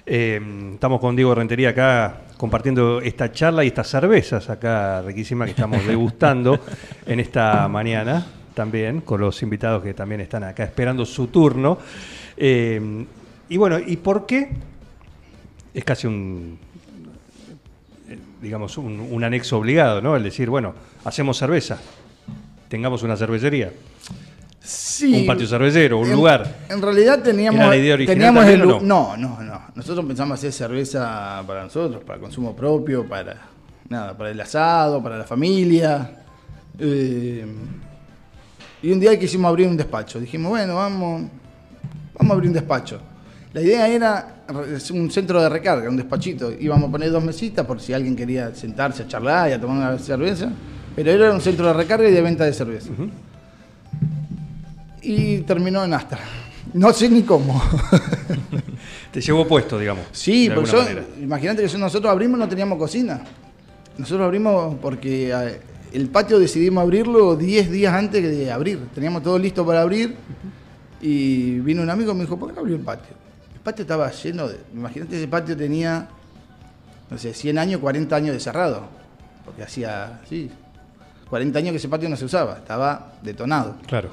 Eh, 0.06 0.40
estamos 0.74 1.00
con 1.00 1.16
Diego 1.16 1.34
Rentería 1.34 1.70
acá 1.70 2.22
compartiendo 2.38 3.02
esta 3.02 3.32
charla 3.32 3.64
y 3.64 3.68
estas 3.68 3.88
cervezas 3.88 4.50
acá 4.50 5.02
riquísimas 5.02 5.48
que 5.48 5.52
estamos 5.52 5.86
degustando 5.88 6.60
en 7.08 7.20
esta 7.20 7.68
mañana 7.68 8.26
también, 8.54 9.02
con 9.02 9.22
los 9.22 9.42
invitados 9.42 9.84
que 9.84 9.94
también 9.94 10.22
están 10.22 10.44
acá 10.44 10.64
esperando 10.64 11.06
su 11.06 11.28
turno. 11.28 11.78
Eh, 12.38 13.06
y 13.50 13.58
bueno, 13.58 13.80
¿y 13.80 13.98
por 13.98 14.26
qué? 14.26 14.50
Es 15.74 15.84
casi 15.84 16.08
un, 16.08 16.58
digamos, 18.46 18.78
un, 18.78 19.00
un 19.00 19.24
anexo 19.24 19.58
obligado, 19.58 20.02
¿no? 20.02 20.16
El 20.16 20.22
decir, 20.22 20.50
bueno, 20.52 20.76
hacemos 21.04 21.36
cerveza, 21.36 21.80
tengamos 22.70 23.02
una 23.02 23.18
cervecería. 23.18 23.72
Sí. 24.62 25.22
Un 25.22 25.26
patio 25.26 25.48
cervecero, 25.48 25.98
un 26.00 26.08
En- 26.10 26.14
lugar. 26.16 26.56
En 26.70 26.80
realidad 26.82 27.22
teníamos. 27.24 27.60
¿Era 27.60 27.70
la 27.70 27.76
idea 27.78 27.94
original 27.96 28.16
teníamos 28.16 28.46
el 28.46 28.60
no? 28.60 28.80
no, 28.82 29.18
no, 29.18 29.42
no. 29.42 29.62
Nosotros 29.74 30.06
pensamos 30.06 30.38
hacer 30.40 30.52
cerveza 30.54 31.44
para 31.46 31.64
nosotros, 31.64 32.04
para 32.04 32.20
consumo 32.20 32.56
propio, 32.56 33.08
para 33.08 33.36
nada, 33.90 34.16
para 34.16 34.30
el 34.30 34.40
asado, 34.40 35.02
para 35.02 35.18
la 35.18 35.24
familia. 35.24 36.24
Eh, 36.80 37.46
y 38.84 38.92
un 38.92 39.00
día 39.00 39.18
quisimos 39.18 39.50
abrir 39.50 39.68
un 39.68 39.76
despacho. 39.78 40.20
Dijimos, 40.20 40.52
bueno, 40.52 40.76
vamos, 40.76 41.24
vamos 42.14 42.32
a 42.32 42.34
abrir 42.36 42.50
un 42.50 42.54
despacho. 42.54 43.00
La 43.56 43.62
idea 43.62 43.88
era 43.88 44.44
un 44.92 45.10
centro 45.10 45.42
de 45.42 45.48
recarga, 45.48 45.90
un 45.90 45.96
despachito. 45.96 46.52
Íbamos 46.52 46.90
a 46.90 46.92
poner 46.92 47.10
dos 47.10 47.24
mesitas 47.24 47.66
por 47.66 47.80
si 47.80 47.94
alguien 47.94 48.14
quería 48.14 48.54
sentarse 48.54 49.04
a 49.04 49.08
charlar 49.08 49.50
y 49.50 49.54
a 49.54 49.62
tomar 49.62 49.78
una 49.78 49.98
cerveza. 49.98 50.52
Pero 50.94 51.10
era 51.10 51.32
un 51.32 51.40
centro 51.40 51.66
de 51.68 51.72
recarga 51.72 52.10
y 52.10 52.12
de 52.12 52.22
venta 52.22 52.44
de 52.44 52.52
cerveza. 52.52 52.90
Y 55.02 55.38
terminó 55.44 55.86
en 55.86 55.94
Astra. 55.94 56.20
No 56.74 56.92
sé 56.92 57.08
ni 57.08 57.22
cómo. 57.24 57.64
Te 59.14 59.22
llevó 59.22 59.48
puesto, 59.48 59.80
digamos. 59.80 60.04
Sí, 60.12 60.52
porque 60.54 60.72
yo, 60.72 60.84
imagínate 61.22 61.66
que 61.66 61.78
nosotros 61.78 62.12
abrimos 62.12 62.38
no 62.38 62.50
teníamos 62.50 62.78
cocina. 62.78 63.22
Nosotros 63.98 64.26
abrimos 64.26 64.76
porque 64.82 65.32
eh, 65.32 65.62
el 65.94 66.10
patio 66.10 66.40
decidimos 66.40 66.82
abrirlo 66.82 67.38
10 67.38 67.72
días 67.72 67.94
antes 67.94 68.22
de 68.22 68.52
abrir. 68.52 68.80
Teníamos 68.94 69.24
todo 69.24 69.40
listo 69.40 69.66
para 69.66 69.82
abrir 69.82 70.14
y 71.00 71.60
vino 71.60 71.84
un 71.84 71.90
amigo 71.90 72.12
y 72.12 72.16
me 72.16 72.22
dijo, 72.24 72.38
¿por 72.38 72.50
qué 72.50 72.56
no 72.56 72.60
abrió 72.60 72.76
el 72.76 72.82
patio? 72.82 73.25
El 73.66 73.72
patio 73.72 73.82
estaba 73.82 74.12
lleno 74.12 74.48
de... 74.48 74.60
Imagínate 74.76 75.18
ese 75.18 75.28
patio 75.28 75.58
tenía, 75.58 76.08
no 77.10 77.18
sé, 77.18 77.34
100 77.34 77.58
años, 77.58 77.82
40 77.82 78.16
años 78.16 78.36
de 78.36 78.40
cerrado. 78.40 78.84
Porque 79.44 79.64
hacía, 79.64 80.22
sí, 80.30 80.52
40 81.32 81.58
años 81.58 81.72
que 81.72 81.78
ese 81.78 81.90
patio 81.90 82.08
no 82.08 82.16
se 82.16 82.26
usaba, 82.26 82.58
estaba 82.58 83.14
detonado. 83.24 83.78
Claro. 83.88 84.10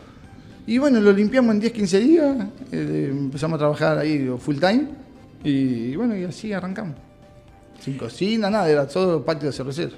Y 0.66 0.78
bueno, 0.78 1.02
lo 1.02 1.12
limpiamos 1.12 1.54
en 1.54 1.60
10, 1.60 1.72
15 1.74 2.00
días, 2.00 2.36
eh, 2.72 3.08
empezamos 3.10 3.56
a 3.56 3.58
trabajar 3.58 3.98
ahí 3.98 4.34
full 4.38 4.56
time 4.56 4.86
y 5.44 5.96
bueno, 5.96 6.16
y 6.16 6.24
así 6.24 6.50
arrancamos. 6.54 6.96
Sin 7.78 7.98
cocina, 7.98 8.48
nada, 8.48 8.70
era 8.70 8.88
todo 8.88 9.22
patio 9.22 9.48
de 9.48 9.52
cervecero. 9.52 9.96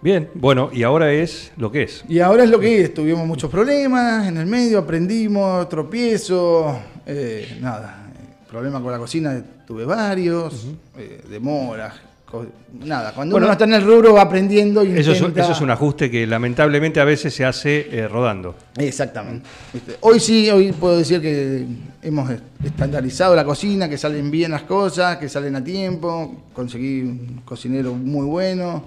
Bien, 0.00 0.30
bueno, 0.34 0.70
y 0.72 0.82
ahora 0.82 1.12
es 1.12 1.52
lo 1.56 1.70
que 1.70 1.82
es. 1.84 2.04
Y 2.08 2.18
ahora 2.18 2.42
es 2.42 2.50
lo 2.50 2.58
que 2.58 2.82
es, 2.82 2.94
tuvimos 2.94 3.24
muchos 3.26 3.48
problemas 3.48 4.26
en 4.26 4.36
el 4.36 4.46
medio, 4.46 4.78
aprendimos, 4.78 5.68
tropiezos, 5.68 6.76
eh, 7.08 7.58
nada, 7.60 8.06
eh, 8.14 8.46
problemas 8.48 8.82
con 8.82 8.92
la 8.92 8.98
cocina 8.98 9.42
tuve 9.66 9.84
varios, 9.84 10.66
eh, 10.96 11.22
demoras, 11.28 11.94
co- 12.24 12.46
nada, 12.84 13.12
cuando 13.14 13.32
Bueno, 13.34 13.46
uno 13.46 13.52
está 13.52 13.64
en 13.64 13.72
el 13.74 13.82
rubro 13.84 14.12
va 14.14 14.22
aprendiendo 14.22 14.84
y 14.84 14.92
Eso 14.98 15.12
es, 15.12 15.20
intenta- 15.20 15.42
eso 15.42 15.52
es 15.52 15.60
un 15.62 15.70
ajuste 15.70 16.10
que 16.10 16.26
lamentablemente 16.26 17.00
a 17.00 17.04
veces 17.04 17.32
se 17.34 17.44
hace 17.44 17.88
eh, 17.90 18.06
rodando. 18.08 18.54
Exactamente. 18.76 19.48
¿Viste? 19.72 19.96
Hoy 20.00 20.20
sí, 20.20 20.50
hoy 20.50 20.72
puedo 20.72 20.98
decir 20.98 21.20
que 21.22 21.66
hemos 22.02 22.30
estandarizado 22.62 23.34
la 23.34 23.44
cocina, 23.44 23.88
que 23.88 23.96
salen 23.98 24.30
bien 24.30 24.50
las 24.50 24.62
cosas, 24.62 25.16
que 25.16 25.28
salen 25.28 25.56
a 25.56 25.64
tiempo, 25.64 26.44
conseguí 26.52 27.00
un 27.02 27.40
cocinero 27.44 27.94
muy 27.94 28.26
bueno. 28.26 28.84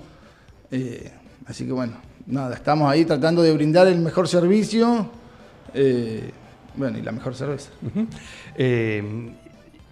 eh, 0.72 1.12
así 1.48 1.66
que 1.66 1.72
bueno, 1.72 1.94
nada, 2.28 2.56
estamos 2.56 2.90
ahí 2.90 3.04
tratando 3.04 3.42
de 3.42 3.52
brindar 3.54 3.88
el 3.88 4.00
mejor 4.00 4.28
servicio 4.28 5.10
eh, 5.74 6.30
bueno, 6.76 6.98
y 6.98 7.02
la 7.02 7.12
mejor 7.12 7.36
cerveza. 7.36 7.70
Eh, 8.56 9.32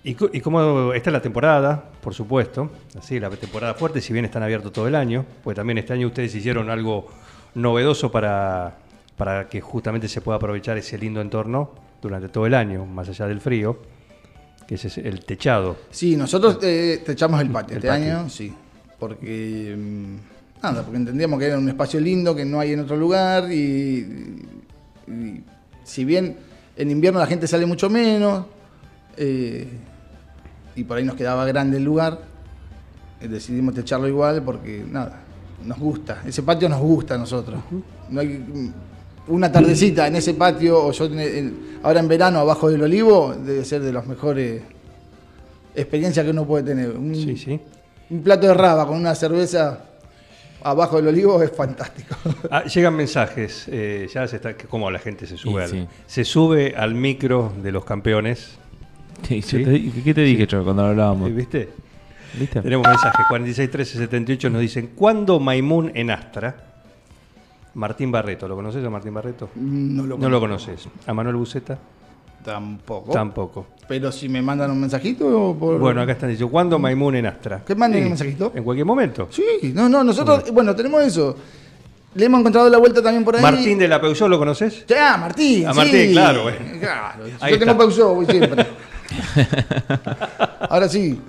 y, 0.03 0.12
y 0.12 0.41
cómo 0.41 0.93
está 0.93 1.12
la 1.12 1.21
temporada, 1.21 1.83
por 2.01 2.13
supuesto, 2.13 2.71
así 2.98 3.19
la 3.19 3.29
temporada 3.31 3.74
fuerte, 3.74 4.01
si 4.01 4.13
bien 4.13 4.25
están 4.25 4.43
abiertos 4.43 4.71
todo 4.71 4.88
el 4.88 4.95
año, 4.95 5.25
pues 5.43 5.55
también 5.55 5.77
este 5.77 5.93
año 5.93 6.07
ustedes 6.07 6.33
hicieron 6.36 6.69
algo 6.69 7.07
novedoso 7.55 8.12
para, 8.12 8.77
para 9.17 9.50
que 9.50 9.59
justamente 9.62 10.07
se 10.07 10.21
pueda 10.21 10.38
aprovechar 10.38 10.77
ese 10.77 10.98
lindo 10.98 11.19
entorno 11.21 11.71
durante 12.01 12.29
todo 12.29 12.45
el 12.45 12.53
año, 12.53 12.86
más 12.86 13.09
allá 13.09 13.27
del 13.27 13.41
frío, 13.41 13.77
que 14.67 14.75
es 14.75 14.98
el 15.00 15.25
techado. 15.25 15.77
Sí, 15.89 16.15
nosotros 16.15 16.59
eh, 16.62 17.01
te 17.05 17.12
echamos 17.12 17.41
el 17.41 17.50
patio 17.50 17.74
El 17.75 17.77
este 17.83 17.88
patio. 17.89 18.17
año, 18.19 18.29
sí. 18.29 18.53
Porque. 19.00 19.75
mm, 19.77 20.15
Nada, 20.62 20.83
porque 20.83 20.98
entendíamos 20.98 21.39
que 21.39 21.45
era 21.45 21.57
un 21.57 21.69
espacio 21.69 22.00
lindo 22.01 22.36
que 22.36 22.43
no 22.45 22.59
hay 22.59 22.74
en 22.74 22.81
otro 22.81 22.98
lugar 22.98 23.50
y, 23.51 24.45
y 25.07 25.41
si 25.86 26.03
bien 26.03 26.36
en 26.79 26.89
invierno 26.91 27.19
la 27.19 27.27
gente 27.27 27.45
sale 27.48 27.65
mucho 27.65 27.89
menos 27.89 28.45
eh, 29.17 29.67
y 30.75 30.83
por 30.86 30.98
ahí 30.98 31.03
nos 31.03 31.15
quedaba 31.15 31.45
grande 31.45 31.77
el 31.77 31.83
lugar, 31.83 32.19
eh, 33.21 33.27
decidimos 33.27 33.74
techarlo 33.75 34.07
igual 34.07 34.41
porque 34.43 34.83
nada, 34.89 35.21
nos 35.65 35.77
gusta, 35.77 36.21
ese 36.25 36.41
patio 36.41 36.69
nos 36.69 36.79
gusta 36.79 37.15
a 37.15 37.17
nosotros. 37.17 37.59
No 38.09 38.21
hay 38.21 38.27
mm, 38.29 38.74
una 39.33 39.51
tardecita 39.51 40.07
en 40.07 40.15
ese 40.15 40.33
patio 40.33 40.86
o 40.86 40.91
yo 40.93 41.05
en- 41.05 41.79
ahora 41.83 42.00
en 42.00 42.07
verano 42.07 42.39
abajo 42.39 42.69
del 42.69 42.81
olivo 42.81 43.36
debe 43.36 43.65
ser 43.65 43.81
de 43.81 43.91
las 43.91 44.07
mejores 44.07 44.62
experiencias 45.75 46.24
que 46.25 46.31
uno 46.31 46.45
puede 46.48 46.63
tener. 46.63 46.91
Un, 46.91 47.13
Sí, 47.13 47.36
sí. 47.38 47.59
un 48.09 48.21
plato 48.24 48.48
de 48.48 48.53
raba 48.53 48.88
con 48.88 48.98
una 48.98 49.13
cerveza 49.15 49.79
abajo 50.63 50.97
del 50.97 51.07
olivo 51.07 51.41
es 51.41 51.51
fantástico. 51.51 52.15
Ah, 52.51 52.63
llegan 52.65 52.95
mensajes, 52.95 53.65
eh, 53.71 54.07
ya 54.13 54.27
se 54.27 54.37
está, 54.37 54.55
que 54.57 54.65
cómo 54.67 54.89
la 54.89 54.99
gente 54.99 55.27
se 55.27 55.37
sube, 55.37 55.63
al, 55.63 55.69
sí. 55.69 55.87
se 56.07 56.23
sube 56.25 56.73
al 56.75 56.95
micro 56.95 57.51
de 57.61 57.71
los 57.71 57.85
campeones, 57.85 58.57
Sí, 59.27 59.41
te 59.41 59.91
¿Qué 60.03 60.13
te 60.13 60.21
dije 60.21 60.47
yo 60.47 60.63
cuando 60.63 60.85
hablábamos? 60.85 61.29
¿eh, 61.29 61.33
¿viste? 61.33 61.69
¿Viste? 62.39 62.61
Tenemos 62.61 62.87
mensajes, 62.87 63.25
46 63.27 63.69
13 63.69 63.97
78 63.97 64.49
nos 64.49 64.61
dicen, 64.61 64.91
¿cuándo 64.95 65.39
Maimun 65.41 65.91
en 65.93 66.09
Astra? 66.11 66.55
Martín 67.73 68.11
Barreto, 68.11 68.47
¿lo 68.47 68.55
conoces 68.55 68.83
a 68.85 68.89
Martín 68.89 69.13
Barreto? 69.13 69.49
No 69.55 70.03
lo, 70.05 70.17
No 70.17 70.29
lo 70.29 70.39
conozco. 70.39 70.67
conoces. 70.71 70.89
¿A 71.05 71.13
Manuel 71.13 71.35
Buceta? 71.35 71.77
Tampoco. 72.43 73.12
Tampoco. 73.12 73.65
Pero 73.88 74.12
si 74.12 74.29
me 74.29 74.41
mandan 74.41 74.72
un 74.72 74.79
mensajito 74.81 75.55
por... 75.60 75.79
Bueno, 75.79 76.01
acá 76.01 76.12
están 76.13 76.29
diciendo, 76.29 76.51
¿cuándo 76.51 76.77
Maimun 76.79 77.15
en 77.15 77.25
Astra? 77.25 77.62
¿Que 77.65 77.75
manden 77.75 78.00
Sí, 78.01 78.03
un 78.03 78.10
mensajito? 78.10 78.51
En 78.55 78.63
cualquier 78.63 78.86
momento. 78.86 79.27
Sí, 79.31 79.72
no, 79.74 79.89
no, 79.89 80.03
nosotros, 80.03 80.51
bueno, 80.51 80.75
tenemos 80.75 81.03
eso. 81.03 81.36
Le 82.15 82.25
hemos 82.25 82.39
encontrado 82.39 82.69
la 82.69 82.77
vuelta 82.77 83.01
también 83.01 83.24
por 83.24 83.36
ahí. 83.36 83.41
Martín 83.41 83.77
de 83.79 83.88
la 83.88 84.00
Peugeot, 84.01 84.29
¿lo 84.29 84.38
conoces? 84.39 84.86
Ya, 84.88 85.17
Martín. 85.17 85.67
A 85.67 85.72
sí. 85.74 85.77
Martín, 85.77 86.12
claro, 86.12 86.43
güey. 86.43 86.55
Claro. 86.79 87.24
Ahí 87.39 87.53
yo 87.53 87.60
tengo 87.60 87.72
está. 87.72 87.77
Peugeot, 87.77 88.15
voy 88.15 88.25
siempre. 88.25 88.65
Ahora 90.69 90.88
sí. 90.89 91.19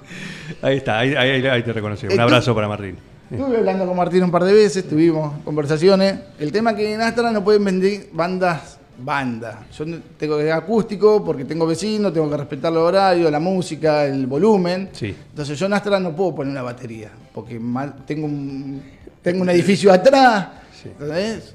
Ahí 0.63 0.77
está, 0.79 0.99
ahí, 0.99 1.15
ahí- 1.15 1.47
ahí 1.47 1.63
te 1.63 1.73
reconocí. 1.73 2.07
Un 2.07 2.21
abrazo 2.21 2.55
para 2.55 2.69
Martín. 2.69 2.97
Estuve 3.31 3.59
hablando 3.59 3.87
con 3.87 3.97
Martín 3.97 4.25
un 4.25 4.31
par 4.31 4.43
de 4.45 4.53
veces, 4.53 4.89
tuvimos 4.89 5.35
conversaciones. 5.45 6.19
El 6.39 6.51
tema 6.51 6.71
es 6.73 6.77
que 6.77 6.95
en 6.95 7.01
Astra 7.01 7.31
no 7.31 7.45
pueden 7.45 7.65
vender 7.65 8.09
bandas, 8.13 8.79
bandas. 9.05 9.57
Yo 9.77 9.85
tengo 10.19 10.37
que 10.39 10.45
ir 10.45 10.53
acústico 10.53 11.25
porque 11.25 11.45
tengo 11.45 11.67
vecinos, 11.67 12.13
tengo 12.13 12.31
que 12.31 12.37
respetar 12.37 12.73
los 12.73 12.83
horarios, 12.83 13.31
la 13.31 13.41
música, 13.41 14.05
el 14.07 14.27
volumen. 14.27 14.91
Sí. 14.93 15.15
Entonces 15.31 15.59
yo 15.59 15.67
en 15.67 15.73
Astra 15.75 15.99
no 16.01 16.15
puedo 16.15 16.35
poner 16.37 16.53
una 16.53 16.63
batería 16.63 17.11
porque 17.33 17.59
mal- 17.59 18.05
tengo 18.07 18.27
un, 18.27 18.83
tengo 19.23 19.43
un 19.43 19.51
edificio 19.51 19.93
atrás. 19.93 20.49
Sí. 20.83 20.89
¿entendés? 20.89 21.55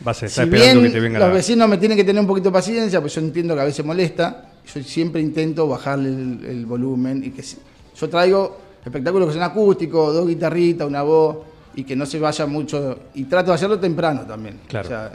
Vas 0.00 0.22
a 0.22 0.26
estar 0.26 0.44
Si 0.44 0.50
esperando 0.50 0.80
bien 0.80 0.92
que 0.92 0.98
te 0.98 1.00
venga 1.00 1.18
los 1.20 1.28
la... 1.28 1.34
vecinos 1.34 1.68
me 1.68 1.78
tienen 1.78 1.96
que 1.96 2.04
tener 2.04 2.20
un 2.20 2.26
poquito 2.26 2.48
de 2.48 2.52
paciencia, 2.54 3.00
pues 3.00 3.14
yo 3.14 3.20
entiendo 3.20 3.54
que 3.54 3.60
a 3.60 3.64
veces 3.64 3.84
molesta, 3.84 4.46
yo 4.74 4.82
siempre 4.82 5.20
intento 5.20 5.68
bajarle 5.68 6.08
el, 6.08 6.44
el 6.44 6.66
volumen 6.66 7.22
y 7.24 7.30
que 7.30 7.42
yo 7.42 8.08
traigo 8.08 8.58
espectáculos 8.84 9.28
que 9.28 9.34
son 9.34 9.42
acústicos, 9.44 10.12
dos 10.14 10.26
guitarritas, 10.26 10.88
una 10.88 11.02
voz 11.02 11.36
y 11.74 11.84
que 11.84 11.94
no 11.94 12.04
se 12.04 12.18
vaya 12.18 12.46
mucho 12.46 12.98
y 13.14 13.24
trato 13.24 13.50
de 13.52 13.54
hacerlo 13.54 13.78
temprano 13.78 14.22
también. 14.22 14.58
Claro. 14.66 14.86
O 14.86 14.88
sea, 14.88 15.12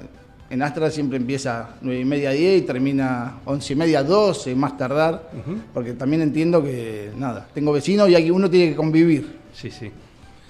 en 0.50 0.62
Astra 0.62 0.90
siempre 0.90 1.18
empieza 1.18 1.70
nueve 1.82 2.00
y 2.02 2.06
media, 2.06 2.32
10 2.32 2.62
y 2.64 2.66
termina 2.66 3.36
once 3.46 3.74
y 3.74 3.76
media, 3.76 4.04
12, 4.04 4.56
más 4.56 4.78
tardar, 4.78 5.30
porque 5.74 5.94
también 5.94 6.22
entiendo 6.22 6.64
que 6.64 7.12
nada, 7.18 7.48
tengo 7.54 7.72
vecinos 7.74 8.10
y 8.10 8.16
aquí 8.16 8.32
uno 8.32 8.50
tiene 8.50 8.72
que 8.72 8.76
convivir. 8.76 9.38
Sí, 9.54 9.70
sí. 9.72 9.92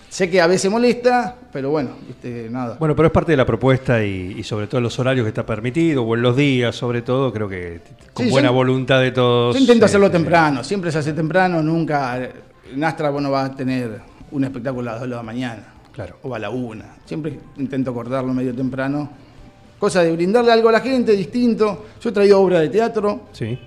Sé 0.10 0.30
que 0.30 0.39
a 0.39 0.48
veces 0.48 0.72
molesta, 0.72 1.36
pero 1.51 1.70
bueno, 1.70 1.89
viste, 2.08 2.48
nada. 2.50 2.77
Bueno, 2.80 2.96
pero 2.96 3.08
es 3.08 3.12
parte 3.12 3.34
de 3.34 3.38
la 3.38 3.46
propuesta 3.46 4.04
y, 4.04 4.36
y 4.38 4.44
sobre 4.44 4.66
todo 4.68 4.77
en 4.77 4.84
los 4.84 4.98
horarios 5.00 5.25
que 5.25 5.30
está 5.30 5.46
permitido, 5.46 6.04
o 6.04 6.16
en 6.16 6.22
los 6.22 6.36
días, 6.38 6.75
sobre 6.75 7.01
todo, 7.01 7.34
creo 7.34 7.50
que 7.50 7.82
con 8.13 8.25
Sí, 8.25 8.32
buena 8.32 8.48
yo- 8.50 8.54
voluntad 8.54 9.01
de 9.01 9.12
todos. 9.12 9.56
Yo 9.56 9.62
intento 9.62 9.84
eh, 9.84 9.88
hacerlo 9.88 10.08
sí. 10.08 10.13
temprano, 10.13 10.63
siempre 10.63 10.92
se 10.92 11.00
hace 11.00 11.12
temprano, 11.13 11.62
nunca. 11.62 12.20
En 12.74 12.84
Astra 12.84 13.10
vos 13.10 13.22
no 13.22 13.32
vas 13.32 13.50
a 13.51 13.56
tener 13.56 14.00
un 14.32 14.44
espectáculo 14.46 14.89
a 14.89 14.94
las 14.94 15.01
2 15.01 15.10
de 15.10 15.16
la 15.16 15.24
mañana. 15.24 15.63
Claro. 15.92 16.18
O 16.24 16.34
a 16.34 16.39
la 16.39 16.50
1. 16.51 16.84
Siempre 17.06 17.39
intento 17.58 17.94
cortarlo 17.94 18.34
medio 18.34 18.54
temprano. 18.56 19.10
Cosa 19.79 20.01
de 20.03 20.12
brindarle 20.12 20.51
algo 20.51 20.69
a 20.69 20.72
la 20.72 20.79
gente 20.81 21.12
distinto. 21.13 21.86
Yo 22.01 22.10
he 22.10 22.13
traído 22.13 22.41
obras 22.41 22.62
de 22.62 22.69
teatro, 22.69 23.22
Sí. 23.31 23.57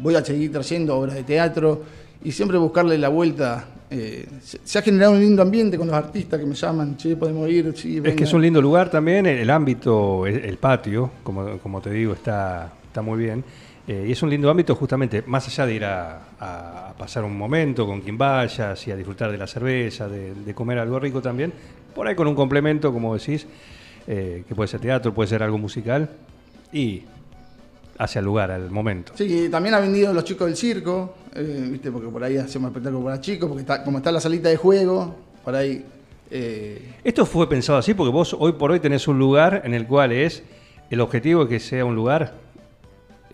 voy 0.00 0.14
a 0.16 0.24
seguir 0.24 0.50
trayendo 0.52 0.96
obras 0.96 1.14
de 1.14 1.22
teatro 1.22 1.82
y 2.24 2.32
siempre 2.32 2.58
buscarle 2.58 2.98
la 2.98 3.08
vuelta. 3.08 3.66
eh, 3.94 4.26
se, 4.40 4.58
se 4.64 4.78
ha 4.78 4.82
generado 4.82 5.12
un 5.12 5.20
lindo 5.20 5.42
ambiente 5.42 5.76
con 5.76 5.86
los 5.86 5.94
artistas 5.94 6.40
que 6.40 6.46
me 6.46 6.54
llaman, 6.54 6.96
che, 6.96 7.14
podemos 7.14 7.46
ir, 7.50 7.74
sí, 7.76 8.00
Es 8.02 8.14
que 8.14 8.24
es 8.24 8.32
un 8.32 8.40
lindo 8.40 8.58
lugar 8.62 8.88
también, 8.90 9.26
el, 9.26 9.36
el 9.40 9.50
ámbito, 9.50 10.26
el, 10.26 10.36
el 10.46 10.56
patio, 10.56 11.10
como, 11.22 11.58
como 11.58 11.82
te 11.82 11.90
digo, 11.90 12.14
está, 12.14 12.72
está 12.86 13.02
muy 13.02 13.18
bien. 13.22 13.44
Eh, 13.86 14.06
y 14.08 14.12
es 14.12 14.22
un 14.22 14.30
lindo 14.30 14.48
ámbito 14.48 14.74
justamente, 14.76 15.22
más 15.26 15.46
allá 15.46 15.66
de 15.66 15.74
ir 15.74 15.84
a, 15.84 16.20
a- 16.40 16.88
a 16.88 16.92
pasar 16.96 17.22
un 17.24 17.36
momento 17.36 17.84
con 17.86 18.00
quien 18.00 18.16
vayas 18.16 18.86
y 18.88 18.92
a 18.92 18.96
disfrutar 18.96 19.30
de 19.30 19.36
la 19.36 19.46
cerveza, 19.46 20.08
de, 20.08 20.32
de 20.36 20.54
comer 20.54 20.78
algo 20.78 20.98
rico 20.98 21.20
también, 21.20 21.52
por 21.94 22.06
ahí 22.08 22.14
con 22.14 22.26
un 22.26 22.34
complemento, 22.34 22.94
como 22.94 23.14
decís, 23.14 23.46
eh, 24.06 24.44
que 24.48 24.54
puede 24.54 24.68
ser 24.68 24.80
teatro, 24.80 25.12
puede 25.14 25.28
ser 25.28 25.42
algo 25.42 25.58
musical, 25.58 26.08
y 26.72 27.02
hacia 27.98 28.18
el 28.20 28.24
lugar, 28.24 28.50
al 28.50 28.70
momento. 28.70 29.12
Sí, 29.14 29.48
también 29.50 29.74
han 29.74 29.82
venido 29.82 30.12
los 30.12 30.24
chicos 30.24 30.46
del 30.46 30.56
circo, 30.56 31.14
eh, 31.34 31.68
¿viste? 31.70 31.90
porque 31.90 32.08
por 32.08 32.24
ahí 32.24 32.36
hacemos 32.36 32.70
espectáculo 32.70 33.04
para 33.04 33.20
chicos, 33.20 33.48
porque 33.48 33.60
está, 33.62 33.84
como 33.84 33.98
está 33.98 34.10
la 34.10 34.20
salita 34.20 34.48
de 34.48 34.56
juego, 34.56 35.14
por 35.44 35.54
ahí... 35.54 35.84
eh, 36.30 36.94
Esto 37.04 37.26
fue 37.26 37.48
pensado 37.48 37.78
así 37.78 37.94
porque 37.94 38.10
vos 38.10 38.34
hoy 38.38 38.52
por 38.52 38.70
hoy 38.72 38.80
tenés 38.80 39.06
un 39.08 39.18
lugar 39.18 39.62
en 39.64 39.74
el 39.74 39.86
cual 39.86 40.12
es, 40.12 40.42
el 40.90 41.00
objetivo 41.00 41.42
es 41.42 41.48
que 41.48 41.60
sea 41.60 41.84
un 41.84 41.94
lugar 41.94 42.34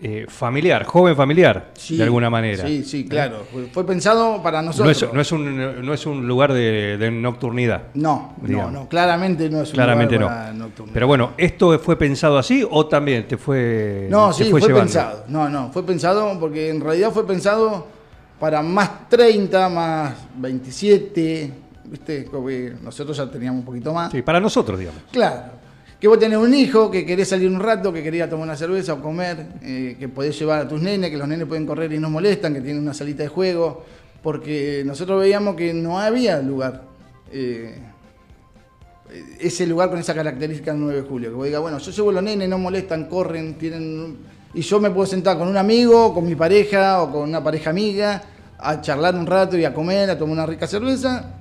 eh, 0.01 0.25
familiar, 0.29 0.85
joven 0.85 1.15
familiar, 1.15 1.71
sí, 1.73 1.97
de 1.97 2.03
alguna 2.03 2.29
manera. 2.29 2.65
Sí, 2.65 2.83
sí, 2.83 3.05
claro. 3.05 3.45
Fue, 3.73 3.85
pensado 3.85 4.41
para 4.41 4.61
No 4.61 4.67
nosotros. 4.67 5.03
es, 5.03 5.13
no 5.13 5.19
es 5.19 5.31
un, 5.31 5.85
no 5.85 5.93
es 5.93 6.05
un 6.05 6.25
lugar 6.25 6.53
de, 6.53 6.97
de 6.97 7.11
nocturnidad. 7.11 7.83
No, 7.95 8.33
no, 8.41 8.47
digamos. 8.47 8.71
no, 8.71 8.87
claramente 8.87 9.49
no 9.49 9.61
es 9.61 9.69
un 9.69 9.75
Claramente 9.75 10.15
lugar 10.15 10.31
no. 10.31 10.37
para 10.37 10.53
nocturno. 10.53 10.93
Pero 10.93 11.07
bueno, 11.07 11.31
¿esto 11.37 11.77
fue 11.79 11.97
pensado 11.97 12.37
así 12.37 12.65
o 12.69 12.85
también 12.87 13.27
te 13.27 13.37
fue 13.37 14.07
No, 14.09 14.29
te 14.29 14.45
sí, 14.45 14.51
fue, 14.51 14.61
pensado. 14.61 15.25
No, 15.27 15.49
no, 15.49 15.69
fue 15.71 15.85
pensado 15.85 16.39
porque 16.39 16.69
en 16.69 16.79
realidad 16.79 17.11
fue 17.11 17.27
pensado 17.27 17.87
para 18.39 18.61
más 18.61 19.09
30, 19.09 19.67
más 19.69 20.13
27, 20.37 21.53
¿viste? 21.85 22.29
Nosotros 22.81 23.17
ya 23.17 23.29
teníamos 23.29 23.59
un 23.59 23.65
poquito 23.65 23.93
más. 23.93 24.11
Sí, 24.11 24.21
para 24.21 24.39
nosotros, 24.39 24.79
digamos. 24.79 25.01
Claro. 25.11 25.58
Que 25.99 26.07
vos 26.07 26.17
tenés 26.17 26.37
un 26.37 26.53
hijo, 26.53 26.89
que 26.89 27.05
querés 27.05 27.27
salir 27.27 27.49
un 27.49 27.59
rato, 27.59 27.91
que 27.91 28.01
quería 28.01 28.29
tomar 28.29 28.45
una 28.45 28.55
cerveza 28.55 28.93
o 28.93 29.01
comer, 29.01 29.47
eh, 29.61 29.97
que 29.99 30.07
podés 30.07 30.39
llevar 30.39 30.61
a 30.61 30.67
tus 30.67 30.81
nenes, 30.81 31.09
que 31.09 31.17
los 31.17 31.27
nenes 31.27 31.45
pueden 31.45 31.65
correr 31.65 31.91
y 31.91 31.99
no 31.99 32.09
molestan, 32.09 32.53
que 32.53 32.61
tienen 32.61 32.81
una 32.81 32.93
salita 32.93 33.23
de 33.23 33.29
juego, 33.29 33.83
porque 34.23 34.83
nosotros 34.85 35.19
veíamos 35.19 35.55
que 35.55 35.73
no 35.73 35.99
había 35.99 36.41
lugar. 36.41 36.83
eh, 37.31 37.77
ese 39.39 39.65
lugar 39.65 39.89
con 39.89 39.99
esa 39.99 40.13
característica 40.13 40.71
del 40.71 40.81
9 40.81 41.01
de 41.01 41.07
julio. 41.07 41.29
Que 41.29 41.35
vos 41.35 41.45
digas, 41.45 41.61
bueno, 41.61 41.77
yo 41.79 41.91
llevo 41.91 42.09
a 42.09 42.13
los 42.13 42.23
nenes, 42.23 42.49
no 42.49 42.57
molestan, 42.57 43.05
corren, 43.05 43.57
tienen. 43.57 44.17
Y 44.53 44.61
yo 44.61 44.79
me 44.79 44.91
puedo 44.91 45.05
sentar 45.05 45.37
con 45.37 45.47
un 45.47 45.57
amigo, 45.57 46.13
con 46.13 46.25
mi 46.25 46.35
pareja 46.35 47.01
o 47.01 47.11
con 47.11 47.29
una 47.29 47.43
pareja 47.43 47.69
amiga, 47.69 48.21
a 48.57 48.81
charlar 48.81 49.15
un 49.15 49.25
rato 49.25 49.57
y 49.57 49.65
a 49.65 49.73
comer, 49.73 50.09
a 50.09 50.17
tomar 50.17 50.33
una 50.33 50.45
rica 50.45 50.67
cerveza. 50.67 51.38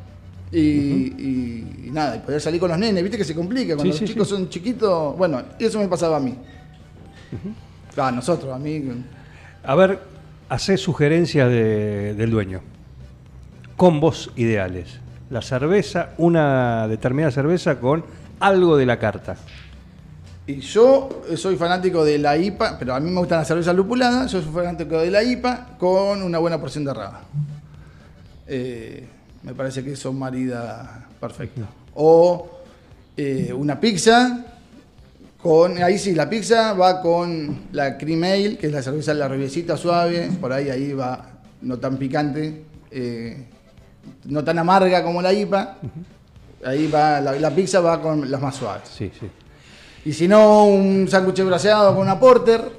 Y, 0.50 0.58
y- 0.60 1.84
y 1.86 1.90
nada, 1.90 2.16
y 2.16 2.20
poder 2.20 2.40
salir 2.40 2.58
con 2.60 2.70
los 2.70 2.78
nenes, 2.78 3.02
viste 3.02 3.18
que 3.18 3.24
se 3.24 3.34
complica. 3.34 3.74
Cuando 3.74 3.82
Sí, 3.84 3.88
los 3.88 3.98
sí, 3.98 4.04
chicos 4.14 4.28
sí. 4.28 4.34
son 4.34 4.48
chiquitos, 4.48 5.16
bueno, 5.16 5.42
eso 5.58 5.78
me 5.78 5.88
pasaba 5.88 6.16
a 6.16 6.20
mí. 6.20 6.34
A 7.96 8.10
nosotros, 8.12 8.54
a 8.54 8.58
mí. 8.58 8.82
A 9.64 9.74
ver, 9.74 9.98
hacé 10.48 10.76
sugerencias 10.78 11.48
de- 11.50 12.14
del 12.14 12.30
dueño. 12.30 12.60
Combos 13.76 14.30
ideales. 14.36 14.98
La 15.30 15.42
cerveza, 15.42 16.10
una 16.16 16.88
determinada 16.88 17.30
cerveza 17.30 17.78
con 17.78 18.04
algo 18.40 18.76
de 18.76 18.86
la 18.86 18.98
carta. 18.98 19.36
Y 20.46 20.60
yo 20.60 21.10
soy 21.36 21.56
fanático 21.56 22.02
de 22.04 22.16
la 22.16 22.38
IPA, 22.38 22.78
pero 22.78 22.94
a 22.94 23.00
mí 23.00 23.10
me 23.10 23.18
gustan 23.18 23.38
las 23.40 23.48
cervezas 23.48 23.76
lupuladas. 23.76 24.32
Yo 24.32 24.40
soy 24.40 24.50
fanático 24.50 24.98
de 24.98 25.10
la 25.10 25.22
IPA 25.22 25.76
con 25.78 26.22
una 26.22 26.38
buena 26.38 26.58
porción 26.58 26.86
de 26.86 26.94
raba. 26.94 27.20
Eh, 28.46 29.06
me 29.48 29.54
parece 29.54 29.82
que 29.82 29.92
eso 29.92 30.12
marida 30.12 31.06
perfecto. 31.18 31.62
O 31.94 32.50
eh, 33.16 33.50
una 33.50 33.80
pizza 33.80 34.44
con. 35.40 35.82
Ahí 35.82 35.98
sí, 35.98 36.14
la 36.14 36.28
pizza 36.28 36.74
va 36.74 37.00
con 37.00 37.62
la 37.72 37.96
cream 37.96 38.24
ale, 38.24 38.58
que 38.58 38.66
es 38.66 38.72
la 38.74 38.82
cerveza 38.82 39.14
la 39.14 39.26
rubiecita 39.26 39.78
suave. 39.78 40.28
Por 40.38 40.52
ahí, 40.52 40.68
ahí 40.68 40.92
va 40.92 41.30
no 41.62 41.78
tan 41.78 41.96
picante, 41.96 42.62
eh, 42.90 43.46
no 44.26 44.44
tan 44.44 44.58
amarga 44.58 45.02
como 45.02 45.22
la 45.22 45.32
IPA. 45.32 45.78
Ahí 46.66 46.86
va, 46.86 47.18
la, 47.22 47.32
la 47.32 47.50
pizza 47.50 47.80
va 47.80 48.02
con 48.02 48.30
las 48.30 48.42
más 48.42 48.54
suaves. 48.54 48.86
Sí, 48.86 49.10
sí. 49.18 49.30
Y 50.04 50.12
si 50.12 50.28
no, 50.28 50.66
un 50.66 51.08
sándwich 51.08 51.42
braseado 51.42 51.94
con 51.94 52.02
una 52.02 52.20
porter. 52.20 52.70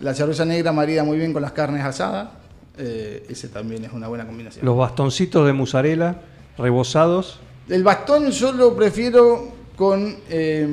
La 0.00 0.12
cerveza 0.12 0.44
negra 0.44 0.72
marida 0.72 1.04
muy 1.04 1.16
bien 1.16 1.32
con 1.32 1.40
las 1.40 1.52
carnes 1.52 1.82
asadas. 1.82 2.39
Eh, 2.82 3.26
ese 3.28 3.48
también 3.48 3.84
es 3.84 3.92
una 3.92 4.08
buena 4.08 4.26
combinación. 4.26 4.64
Los 4.64 4.76
bastoncitos 4.76 5.46
de 5.46 5.52
mozzarella 5.52 6.22
rebozados. 6.56 7.38
El 7.68 7.84
bastón 7.84 8.30
yo 8.30 8.52
lo 8.52 8.74
prefiero 8.74 9.52
con, 9.76 10.16
eh, 10.28 10.66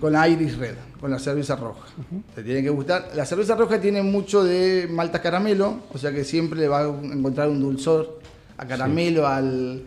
con 0.00 0.12
la 0.12 0.28
Iris 0.28 0.58
Red, 0.58 0.74
con 1.00 1.10
la 1.10 1.18
cerveza 1.18 1.54
roja. 1.56 1.86
Te 2.34 2.42
tiene 2.42 2.62
que 2.62 2.70
gustar. 2.70 3.10
La 3.14 3.24
cerveza 3.24 3.54
roja 3.54 3.80
tiene 3.80 4.02
mucho 4.02 4.42
de 4.42 4.88
malta 4.90 5.22
caramelo, 5.22 5.82
o 5.92 5.98
sea 5.98 6.12
que 6.12 6.24
siempre 6.24 6.60
le 6.60 6.68
va 6.68 6.80
a 6.80 6.88
encontrar 6.88 7.48
un 7.48 7.60
dulzor 7.60 8.20
a 8.58 8.66
caramelo, 8.66 9.26
al. 9.26 9.82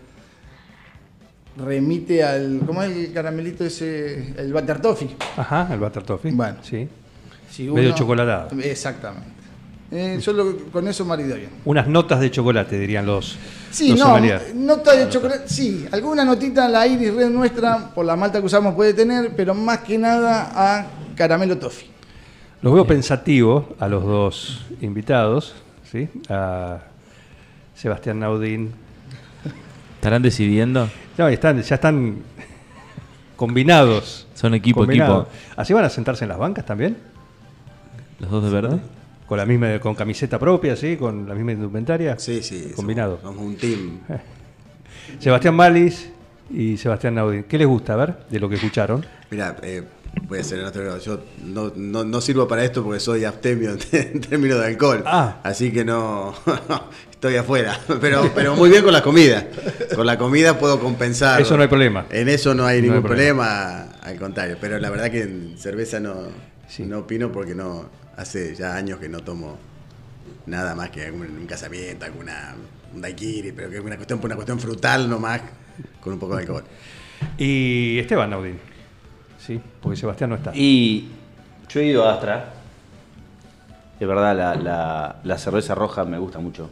remite 1.57 2.23
al. 2.23 2.61
¿Cómo 2.65 2.81
es 2.83 2.95
el 2.95 3.13
caramelito 3.13 3.65
ese? 3.65 4.33
El 4.37 4.53
butter 4.53 4.81
toffee. 4.81 5.09
Ajá, 5.35 5.67
el 5.73 5.79
butter 5.79 6.03
toffee. 6.03 6.31
Bueno. 6.31 6.57
Sí. 6.61 6.87
Si 7.49 7.69
Medio 7.69 7.93
chocolatado. 7.93 8.59
Exactamente. 8.61 9.38
Eh, 9.91 10.19
yo 10.21 10.33
lo- 10.33 10.55
con 10.71 10.87
eso 10.87 11.03
marido 11.03 11.35
bien. 11.35 11.49
Unas 11.65 11.87
notas 11.87 12.19
de 12.19 12.29
chocolate, 12.29 12.77
dirían 12.77 13.05
los, 13.07 13.37
Sí, 13.71 13.89
los 13.89 13.99
no, 13.99 14.05
sommeliers. 14.05 14.53
nota 14.53 14.93
de 14.95 15.09
chocolate, 15.09 15.47
sí, 15.47 15.87
alguna 15.91 16.23
notita 16.23 16.67
la 16.69 16.85
iris 16.85 17.11
red 17.13 17.29
nuestra, 17.31 17.89
por 17.95 18.05
la 18.05 18.15
malta 18.15 18.39
que 18.39 18.45
usamos 18.45 18.75
puede 18.75 18.93
tener, 18.93 19.35
pero 19.35 19.55
más 19.55 19.79
que 19.79 19.97
nada 19.97 20.51
a 20.53 20.85
caramelo 21.15 21.57
toffee. 21.57 21.87
Los 22.61 22.73
veo 22.73 22.85
pensativos 22.85 23.65
a 23.79 23.87
los 23.87 24.03
dos 24.03 24.61
invitados, 24.81 25.55
¿sí? 25.91 26.07
A 26.29 26.79
Sebastián 27.73 28.19
Naudín. 28.19 28.71
¿Estarán 29.95 30.21
decidiendo? 30.21 30.87
No, 31.17 31.27
están, 31.29 31.61
ya 31.61 31.75
están 31.75 32.17
combinados. 33.35 34.27
Son 34.35 34.53
equipo, 34.53 34.81
Combinados. 34.81 35.27
equipo. 35.27 35.53
¿Así 35.59 35.73
van 35.73 35.85
a 35.85 35.89
sentarse 35.89 36.25
en 36.25 36.29
las 36.29 36.37
bancas 36.37 36.65
también? 36.65 36.97
¿Los 38.19 38.29
dos 38.29 38.43
de 38.43 38.49
verde? 38.49 38.79
Con 39.29 39.37
la 39.37 39.45
misma, 39.45 39.79
con 39.79 39.93
camiseta 39.93 40.39
propia, 40.39 40.75
¿sí? 40.75 40.97
Con 40.97 41.29
la 41.29 41.35
misma 41.35 41.51
indumentaria. 41.51 42.17
Sí, 42.17 42.41
sí. 42.41 42.71
Combinado. 42.75 43.19
Somos, 43.21 43.35
somos 43.35 43.51
un 43.51 43.57
team. 43.57 43.99
Sebastián 45.19 45.53
Malis 45.53 46.09
y 46.49 46.77
Sebastián 46.77 47.13
Naudín. 47.13 47.43
¿Qué 47.43 47.59
les 47.59 47.67
gusta, 47.67 47.93
a 47.93 47.97
ver, 47.97 48.15
de 48.27 48.39
lo 48.39 48.49
que 48.49 48.55
escucharon? 48.55 49.05
Mira, 49.29 49.55
eh, 49.61 49.83
puede 50.27 50.43
ser 50.43 50.57
en 50.59 50.65
otro 50.65 50.81
grado. 50.83 50.97
Yo 50.97 51.19
no, 51.45 51.71
no, 51.75 52.03
no 52.03 52.21
sirvo 52.21 52.47
para 52.47 52.63
esto 52.63 52.83
porque 52.83 52.99
soy 52.99 53.23
abstemio 53.23 53.77
en, 53.91 54.19
términos 54.19 54.59
de 54.61 54.65
alcohol. 54.65 55.03
Ah. 55.05 55.37
Así 55.43 55.71
que 55.71 55.85
no. 55.85 56.33
Estoy 57.11 57.35
afuera. 57.35 57.79
Pero, 58.01 58.31
pero 58.33 58.55
muy 58.55 58.69
bien 58.71 58.81
con 58.81 58.93
la 58.93 59.03
comida. 59.03 59.45
Con 59.93 60.07
la 60.07 60.17
comida 60.17 60.57
puedo 60.57 60.79
compensar. 60.79 61.39
Eso 61.39 61.55
no 61.55 61.61
hay 61.61 61.69
problema. 61.69 62.07
En 62.09 62.29
eso 62.29 62.55
no 62.55 62.65
hay 62.65 62.77
No 62.77 62.83
ningún 62.83 62.97
hay 62.97 63.03
problema. 63.03 63.43
problema. 63.43 63.99
Al 64.01 64.17
contrario. 64.17 64.57
Pero 64.59 64.79
la 64.79 64.89
verdad 64.89 65.11
que 65.11 65.21
en 65.21 65.55
cerveza 65.55 65.99
no, 65.99 66.15
Sí. 66.67 66.83
no 66.83 66.99
opino 66.99 67.31
porque 67.31 67.53
no 67.53 67.89
hace 68.19 68.55
ya 68.55 68.75
años 68.75 68.99
que 68.99 69.09
no 69.09 69.19
tomo 69.21 69.57
nada 70.45 70.75
más 70.75 70.89
que 70.89 71.05
algún- 71.05 71.37
un 71.37 71.45
casamiento, 71.47 72.05
alguna 72.05 72.55
un 72.93 73.01
daiquiri, 73.01 73.51
pero 73.51 73.69
que 73.69 73.77
es 73.77 73.83
una 73.83 73.95
cuestión, 73.95 74.19
una 74.23 74.35
cuestión 74.35 74.59
frutal 74.59 75.09
nomás, 75.09 75.41
con 76.01 76.13
un 76.13 76.19
poco 76.19 76.35
de 76.35 76.41
alcohol. 76.41 76.63
Y 77.37 77.99
Esteban 77.99 78.29
Naudín. 78.29 78.57
Sí, 79.37 79.59
porque 79.81 79.97
Sebastián 79.97 80.29
no 80.31 80.35
está. 80.37 80.51
Y 80.55 81.09
yo 81.69 81.79
he 81.81 81.85
ido 81.85 82.07
a 82.07 82.13
Astra. 82.13 82.53
De 83.99 84.05
verdad, 84.05 84.35
la, 84.35 84.55
la- 84.55 85.15
la 85.23 85.37
cerveza 85.37 85.75
roja 85.75 86.05
me 86.05 86.17
gusta 86.17 86.39
mucho. 86.39 86.69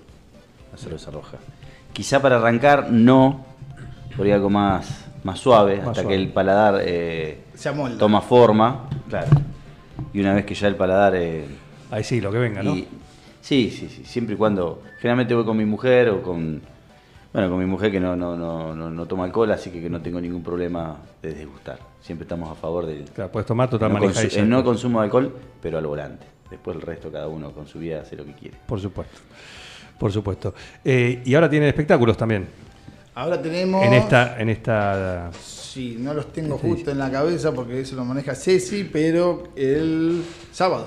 La 0.72 0.78
cerveza 0.78 1.12
roja. 1.12 1.38
Quizá 1.94 2.22
para 2.22 2.38
arrancar, 2.38 2.90
no. 2.92 3.46
Por 4.16 4.26
ahí 4.26 4.32
algo 4.32 4.50
más, 4.50 4.88
más 5.24 5.40
suave, 5.40 5.78
Más 5.78 5.90
hasta 5.90 6.02
suave. 6.02 6.16
que 6.16 6.22
el 6.24 6.30
paladar 6.32 6.82
eh, 6.84 7.44
Se 7.56 7.72
toma 8.00 8.22
forma. 8.22 8.90
Claro. 9.10 9.28
Y 10.14 10.20
una 10.20 10.34
vez 10.34 10.46
que 10.46 10.56
ya 10.56 10.68
el 10.68 10.76
paladar. 10.76 11.16
eh, 11.16 11.46
Ahí 11.92 12.04
sí, 12.04 12.20
lo 12.22 12.32
que 12.32 12.38
venga, 12.38 12.64
¿no? 12.64 12.76
sí, 12.76 13.70
sí, 13.70 13.90
sí. 13.90 14.04
Siempre 14.06 14.36
y 14.36 14.38
cuando. 14.38 14.82
Generalmente 15.00 15.34
voy 15.34 15.46
con 15.46 15.58
mi 15.58 15.66
mujer 15.66 16.10
o 16.10 16.22
con. 16.22 16.62
Bueno, 17.34 17.50
con 17.50 17.60
mi 17.60 17.66
mujer 17.66 17.92
que 17.92 18.00
no, 18.00 18.16
no, 18.16 18.36
no, 18.36 18.74
no, 18.76 18.90
no 18.90 19.06
toma 19.06 19.26
alcohol, 19.26 19.52
así 19.52 19.70
que, 19.70 19.82
que 19.82 19.90
no 19.90 20.02
tengo 20.02 20.20
ningún 20.20 20.42
problema 20.42 20.98
de 21.22 21.34
desgustar. 21.34 21.78
Siempre 22.02 22.24
estamos 22.24 22.50
a 22.50 22.56
favor 22.56 22.86
del 22.86 23.04
Claro, 23.04 23.32
puedes 23.32 23.46
tomar 23.46 23.70
total 23.70 23.92
no, 23.94 24.00
el 24.10 24.50
no 24.50 24.64
consumo 24.64 25.00
de 25.02 25.06
alcohol, 25.06 25.36
pero 25.62 25.78
al 25.78 25.86
volante. 25.86 26.26
Después 26.50 26.78
el 26.78 26.82
resto, 26.82 27.12
cada 27.12 27.28
uno 27.28 27.52
con 27.52 27.68
su 27.68 27.80
vida 27.80 28.02
hace 28.02 28.16
lo 28.16 28.26
que 28.26 28.32
quiere. 28.34 28.58
Por 28.66 28.80
supuesto. 28.80 29.20
Por 30.00 30.12
supuesto. 30.12 30.54
Eh, 30.84 31.22
y 31.26 31.36
ahora 31.36 31.50
tienen 31.50 31.68
espectáculos 31.68 32.16
también. 32.16 32.48
Ahora 33.18 33.42
tenemos. 33.42 33.84
En 33.84 33.94
esta, 33.94 34.40
en 34.40 34.50
esta. 34.50 35.32
Sí, 35.42 35.98
no 36.00 36.14
los 36.14 36.32
tengo 36.32 36.56
justo 36.60 36.92
en 36.92 37.00
la 37.00 37.10
cabeza 37.10 37.52
porque 37.52 37.82
eso 37.82 37.96
lo 37.96 38.06
maneja 38.06 38.36
Ceci, 38.36 38.84
pero 38.84 39.46
el 39.56 40.24
sábado. 40.52 40.86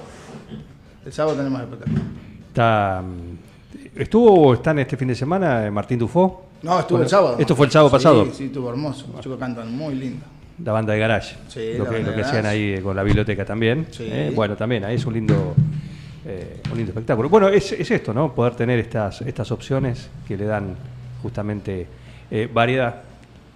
El 1.05 1.12
sábado 1.12 1.37
tenemos 1.37 1.61
espectáculo. 1.61 2.01
Está, 2.47 3.03
¿Estuvo 3.97 4.33
o 4.47 4.55
están 4.55 4.79
este 4.79 4.97
fin 4.97 5.09
de 5.09 5.16
semana 5.16 5.66
eh, 5.66 5.73
Martín 5.73 5.99
Dufó? 5.99 6.45
No, 6.62 6.79
estuvo 6.79 6.99
Bueno, 6.99 7.03
el 7.07 7.11
sábado. 7.11 7.37
Esto 7.37 7.57
fue 7.57 7.66
el 7.66 7.73
sábado 7.73 7.88
Sí, 7.88 7.93
pasado. 7.97 8.27
Sí, 8.33 8.45
estuvo 8.45 8.71
hermoso. 8.71 9.07
Los 9.12 9.23
chicos 9.23 9.37
cantan 9.37 9.77
muy 9.77 9.97
lindo. 9.97 10.25
La 10.64 10.71
banda 10.71 10.93
de 10.93 11.01
garage. 11.01 11.35
Sí, 11.49 11.73
lo 11.77 11.88
que, 11.88 11.99
lo 11.99 12.14
que 12.14 12.21
hacían 12.21 12.47
ahí 12.47 12.81
con 12.81 12.95
la 12.95 13.03
biblioteca 13.03 13.45
también. 13.45 13.88
Sí. 13.90 14.05
Eh, 14.09 14.31
Bueno, 14.37 14.55
también, 14.57 14.85
ahí 14.85 14.95
es 14.95 15.05
un 15.05 15.14
lindo, 15.14 15.55
eh, 16.25 16.61
un 16.71 16.77
lindo 16.77 16.90
espectáculo. 16.93 17.29
Bueno, 17.29 17.49
es, 17.49 17.73
es 17.73 17.90
esto, 17.90 18.14
¿no? 18.14 18.33
Poder 18.33 18.55
tener 18.55 18.79
estas, 18.79 19.21
estas 19.23 19.51
opciones 19.51 20.09
que 20.29 20.37
le 20.37 20.45
dan 20.45 20.77
justamente 21.25 21.99
eh, 22.31 22.49
variedad 22.53 23.03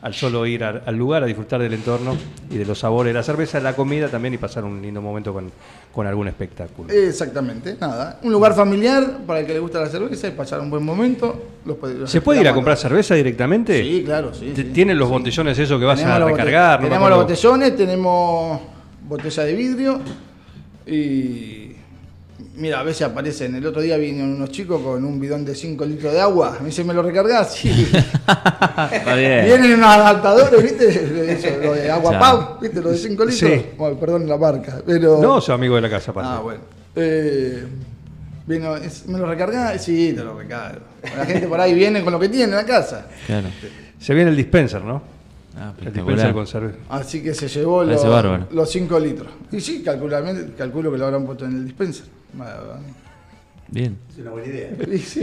al 0.02 0.12
solo 0.12 0.44
ir 0.44 0.62
al, 0.62 0.82
al 0.84 0.94
lugar 0.96 1.22
a 1.22 1.26
disfrutar 1.26 1.62
del 1.62 1.72
entorno 1.72 2.14
y 2.50 2.58
de 2.58 2.66
los 2.66 2.78
sabores 2.78 3.10
de 3.14 3.18
la 3.18 3.22
cerveza, 3.22 3.56
de 3.56 3.64
la 3.64 3.74
comida 3.74 4.08
también 4.08 4.34
y 4.34 4.36
pasar 4.36 4.62
un 4.62 4.82
lindo 4.82 5.00
momento 5.00 5.32
con, 5.32 5.50
con 5.94 6.06
algún 6.06 6.28
espectáculo. 6.28 6.92
Exactamente, 6.92 7.74
nada. 7.80 8.20
Un 8.22 8.30
lugar 8.30 8.52
familiar 8.54 9.20
para 9.26 9.40
el 9.40 9.46
que 9.46 9.54
le 9.54 9.60
gusta 9.60 9.80
la 9.80 9.86
cerveza 9.88 10.28
y 10.28 10.32
pasar 10.32 10.60
un 10.60 10.68
buen 10.68 10.82
momento. 10.84 11.42
Los 11.64 11.78
puede- 11.78 11.94
los 11.94 12.10
¿Se 12.10 12.20
puede 12.20 12.42
ir 12.42 12.48
a 12.48 12.52
comprar 12.52 12.76
cerveza 12.76 13.14
directamente? 13.14 13.82
Sí, 13.82 14.02
claro, 14.04 14.34
sí. 14.34 14.52
¿Tienen 14.74 14.98
los 14.98 15.08
Sí. 15.08 15.14
botellones 15.14 15.58
esos 15.58 15.80
que 15.80 15.86
vas 15.86 15.98
Tenemos 15.98 16.20
a 16.20 16.24
recargar? 16.26 16.80
No 16.82 16.88
tenemos 16.88 17.08
los 17.08 17.18
botellones, 17.20 17.74
tenemos 17.76 18.60
botella 19.08 19.42
de 19.44 19.54
vidrio 19.54 20.00
y 20.86 21.63
mira, 22.56 22.80
a 22.80 22.82
veces 22.82 23.02
aparecen. 23.02 23.54
El 23.54 23.66
otro 23.66 23.80
día 23.82 23.96
vinieron 23.96 24.32
unos 24.34 24.50
chicos 24.50 24.80
con 24.82 25.04
un 25.04 25.18
bidón 25.20 25.44
de 25.44 25.54
5 25.54 25.84
litros 25.84 26.12
de 26.12 26.20
agua. 26.20 26.56
Me 26.60 26.66
dice, 26.66 26.84
¿me 26.84 26.94
lo 26.94 27.02
recargás? 27.02 27.54
Sí. 27.54 27.68
Está 28.92 29.14
bien. 29.16 29.44
Vienen 29.44 29.74
unos 29.74 29.88
adaptadores, 29.90 30.62
¿viste? 30.62 31.32
Eso, 31.32 31.48
lo 31.62 31.74
de 31.74 31.90
agua 31.90 32.12
Ya. 32.12 32.18
pau, 32.18 32.58
¿viste? 32.60 32.80
Lo 32.80 32.90
de 32.90 32.98
5 32.98 33.24
litros. 33.24 33.50
Sí. 33.52 33.66
Bueno, 33.76 33.98
perdón 33.98 34.28
la 34.28 34.36
marca, 34.36 34.82
pero... 34.84 35.20
No, 35.20 35.40
soy 35.40 35.54
amigo 35.54 35.76
de 35.76 35.80
la 35.82 35.90
casa, 35.90 36.10
aparte. 36.10 36.30
Ah, 36.32 36.40
bueno. 36.40 36.60
Eh, 36.96 37.64
vino, 38.46 38.76
es- 38.76 39.06
¿Me 39.06 39.18
lo 39.18 39.26
recargás? 39.26 39.82
Sí, 39.84 40.12
te 40.14 40.22
lo 40.22 40.38
recargo. 40.38 40.80
La 41.16 41.26
gente 41.26 41.46
por 41.48 41.60
ahí 41.60 41.74
viene 41.74 42.02
con 42.02 42.12
lo 42.12 42.20
que 42.20 42.28
tiene 42.28 42.44
en 42.44 42.56
la 42.56 42.64
casa. 42.64 43.06
Claro. 43.26 43.48
Se 43.98 44.14
viene 44.14 44.30
el 44.30 44.36
dispenser, 44.36 44.82
¿no? 44.82 45.02
Ah, 45.56 45.72
El 45.84 45.92
dispenser. 45.92 46.74
Así 46.88 47.22
que 47.22 47.32
se 47.32 47.46
llevó 47.48 47.84
los, 47.84 48.02
bárbaro. 48.02 48.46
los 48.50 48.70
5 48.70 48.98
litros. 48.98 49.28
Y 49.52 49.60
sí, 49.60 49.82
calculamente- 49.84 50.52
calculo 50.56 50.90
que 50.90 50.98
lo 50.98 51.06
habrán 51.06 51.24
puesto 51.24 51.44
en 51.44 51.52
el 51.52 51.64
dispenser. 51.64 52.06
Bien. 53.68 53.96
Es 54.10 54.18
una 54.18 54.30
buena 54.30 54.46
idea. 54.48 54.70
Y, 54.92 54.98
sí, 54.98 55.20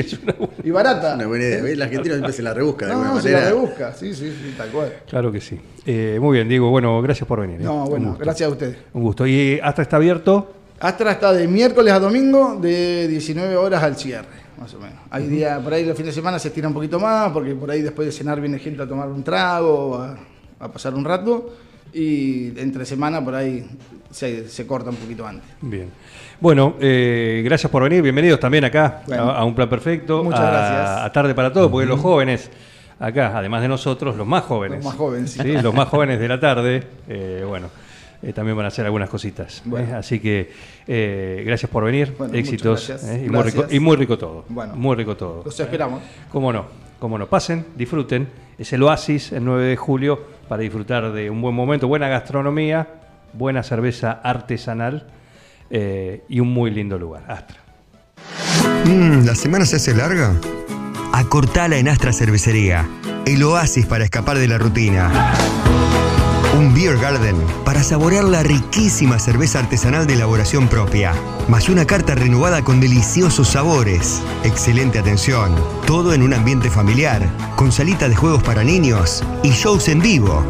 y 0.63 0.71
barata. 0.71 1.15
Una 1.15 1.27
buena 1.27 1.45
idea. 1.45 1.61
¿Ves? 1.63 1.77
La 1.77 1.85
Argentina 1.85 2.15
siempre 2.15 2.33
se 2.33 2.41
la 2.41 2.53
rebusca 2.53 2.87
de 2.87 2.93
No, 2.93 3.01
alguna 3.03 3.21
se 3.21 3.31
manera. 3.31 3.49
la 3.49 3.55
rebusca. 3.55 3.93
Sí, 3.93 4.13
sí, 4.13 4.29
sí, 4.31 4.53
tal 4.57 4.69
cual. 4.69 4.93
Claro 5.07 5.31
que 5.31 5.39
sí. 5.39 5.59
Eh, 5.85 6.17
muy 6.19 6.35
bien, 6.37 6.49
Diego. 6.49 6.69
Bueno, 6.69 7.01
gracias 7.01 7.27
por 7.27 7.39
venir. 7.41 7.61
¿eh? 7.61 7.63
No, 7.63 7.85
bueno, 7.85 8.17
gracias 8.19 8.49
a 8.49 8.51
ustedes. 8.51 8.77
Un 8.93 9.03
gusto. 9.03 9.25
¿Y 9.27 9.59
hasta 9.61 9.83
está 9.83 9.97
abierto? 9.97 10.53
Astra 10.79 11.11
está 11.11 11.31
de 11.31 11.47
miércoles 11.47 11.93
a 11.93 11.99
domingo 11.99 12.57
de 12.59 13.07
19 13.07 13.55
horas 13.55 13.83
al 13.83 13.95
cierre, 13.95 14.25
más 14.59 14.73
o 14.73 14.79
menos. 14.79 14.95
Hay 15.11 15.27
día, 15.27 15.59
por 15.63 15.71
ahí 15.73 15.85
los 15.85 15.95
fines 15.95 16.15
de 16.15 16.19
semana 16.19 16.39
se 16.39 16.47
estira 16.47 16.67
un 16.67 16.73
poquito 16.73 16.99
más, 16.99 17.31
porque 17.31 17.53
por 17.53 17.69
ahí 17.69 17.83
después 17.83 18.07
de 18.07 18.11
cenar 18.11 18.41
viene 18.41 18.57
gente 18.57 18.81
a 18.81 18.87
tomar 18.87 19.07
un 19.07 19.23
trago, 19.23 19.97
a, 19.97 20.17
a 20.59 20.71
pasar 20.71 20.95
un 20.95 21.05
rato, 21.05 21.53
y 21.93 22.53
entre 22.59 22.85
semana 22.85 23.23
por 23.23 23.35
ahí 23.35 23.65
se, 24.09 24.47
se 24.47 24.65
corta 24.67 24.89
un 24.89 24.95
poquito 24.95 25.25
antes. 25.25 25.49
Bien. 25.61 25.89
Bueno, 26.39 26.75
eh, 26.79 27.41
gracias 27.45 27.71
por 27.71 27.83
venir. 27.83 28.01
Bienvenidos 28.01 28.39
también 28.39 28.63
acá 28.65 29.03
Bueno. 29.07 29.29
a, 29.29 29.37
a 29.39 29.45
Un 29.45 29.53
Plan 29.53 29.69
Perfecto. 29.69 30.23
Muchas 30.23 30.39
a, 30.39 30.51
gracias. 30.51 31.05
A 31.05 31.11
Tarde 31.11 31.35
para 31.35 31.53
Todo, 31.53 31.69
porque 31.69 31.85
los 31.87 31.99
jóvenes, 31.99 32.49
acá, 32.99 33.37
además 33.37 33.61
de 33.61 33.67
nosotros, 33.67 34.15
los 34.15 34.25
más 34.25 34.43
jóvenes. 34.43 34.77
Los 34.77 34.85
más 34.85 34.95
jóvenes, 34.95 35.31
sí. 35.31 35.61
Los 35.61 35.73
más 35.73 35.87
jóvenes 35.89 36.19
de 36.19 36.27
la 36.27 36.39
tarde, 36.39 36.83
eh, 37.07 37.43
bueno, 37.47 37.69
eh, 38.23 38.33
también 38.33 38.55
van 38.57 38.65
a 38.65 38.69
hacer 38.69 38.85
algunas 38.85 39.09
cositas. 39.09 39.61
Bueno. 39.65 39.95
Así 39.97 40.19
que 40.19 40.49
gracias 41.45 41.69
por 41.69 41.83
venir. 41.83 42.15
Bueno, 42.17 42.33
Éxitos. 42.33 42.81
muchas 42.89 43.03
gracias. 43.03 43.25
Y, 43.25 43.29
muy 43.29 43.43
rico, 43.43 43.57
Gracias. 43.59 43.73
y 43.73 43.79
muy 43.79 43.95
rico 43.97 44.17
todo. 44.17 44.45
Bueno. 44.49 44.75
muy 44.75 44.95
rico 44.95 45.15
todo. 45.15 45.43
Los 45.45 45.59
esperamos. 45.59 46.01
Cómo 46.31 46.51
no, 46.51 46.65
cómo 46.99 47.17
no. 47.17 47.27
Pasen, 47.27 47.65
disfruten. 47.75 48.27
Es 48.57 48.73
el 48.73 48.81
Oasis 48.83 49.31
el 49.31 49.43
9 49.45 49.63
de 49.65 49.75
julio 49.75 50.40
para 50.51 50.63
disfrutar 50.63 51.13
de 51.13 51.29
un 51.29 51.41
buen 51.41 51.55
momento, 51.55 51.87
buena 51.87 52.09
gastronomía, 52.09 52.85
buena 53.31 53.63
cerveza 53.63 54.11
artesanal 54.11 55.07
eh, 55.69 56.25
y 56.27 56.41
un 56.41 56.49
muy 56.49 56.71
lindo 56.71 56.99
lugar. 56.99 57.23
Astra. 57.25 57.55
Mm, 58.83 59.25
¿La 59.25 59.33
semana 59.33 59.65
se 59.65 59.77
hace 59.77 59.95
larga? 59.95 60.35
Acortala 61.13 61.77
en 61.77 61.87
Astra 61.87 62.11
Cervecería, 62.11 62.85
el 63.25 63.41
oasis 63.43 63.85
para 63.85 64.03
escapar 64.03 64.39
de 64.39 64.49
la 64.49 64.57
rutina. 64.57 65.31
Beer 66.81 66.97
garden 66.97 67.35
para 67.63 67.83
saborear 67.83 68.23
la 68.23 68.41
riquísima 68.41 69.19
cerveza 69.19 69.59
artesanal 69.59 70.07
de 70.07 70.15
elaboración 70.15 70.67
propia, 70.67 71.13
más 71.47 71.69
una 71.69 71.85
carta 71.85 72.15
renovada 72.15 72.63
con 72.63 72.79
deliciosos 72.79 73.49
sabores, 73.49 74.19
excelente 74.43 74.97
atención, 74.97 75.53
todo 75.85 76.11
en 76.11 76.23
un 76.23 76.33
ambiente 76.33 76.71
familiar, 76.71 77.21
con 77.55 77.71
salita 77.71 78.09
de 78.09 78.15
juegos 78.15 78.41
para 78.41 78.63
niños 78.63 79.23
y 79.43 79.51
shows 79.51 79.89
en 79.89 79.99
vivo. 79.99 80.43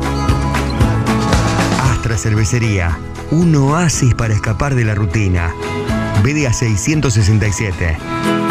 Astra 1.91 2.17
Cervecería, 2.17 2.97
un 3.31 3.53
oasis 3.53 4.15
para 4.15 4.33
escapar 4.33 4.73
de 4.73 4.85
la 4.85 4.95
rutina. 4.95 5.53
BDA 6.23 6.53
667. 6.53 8.50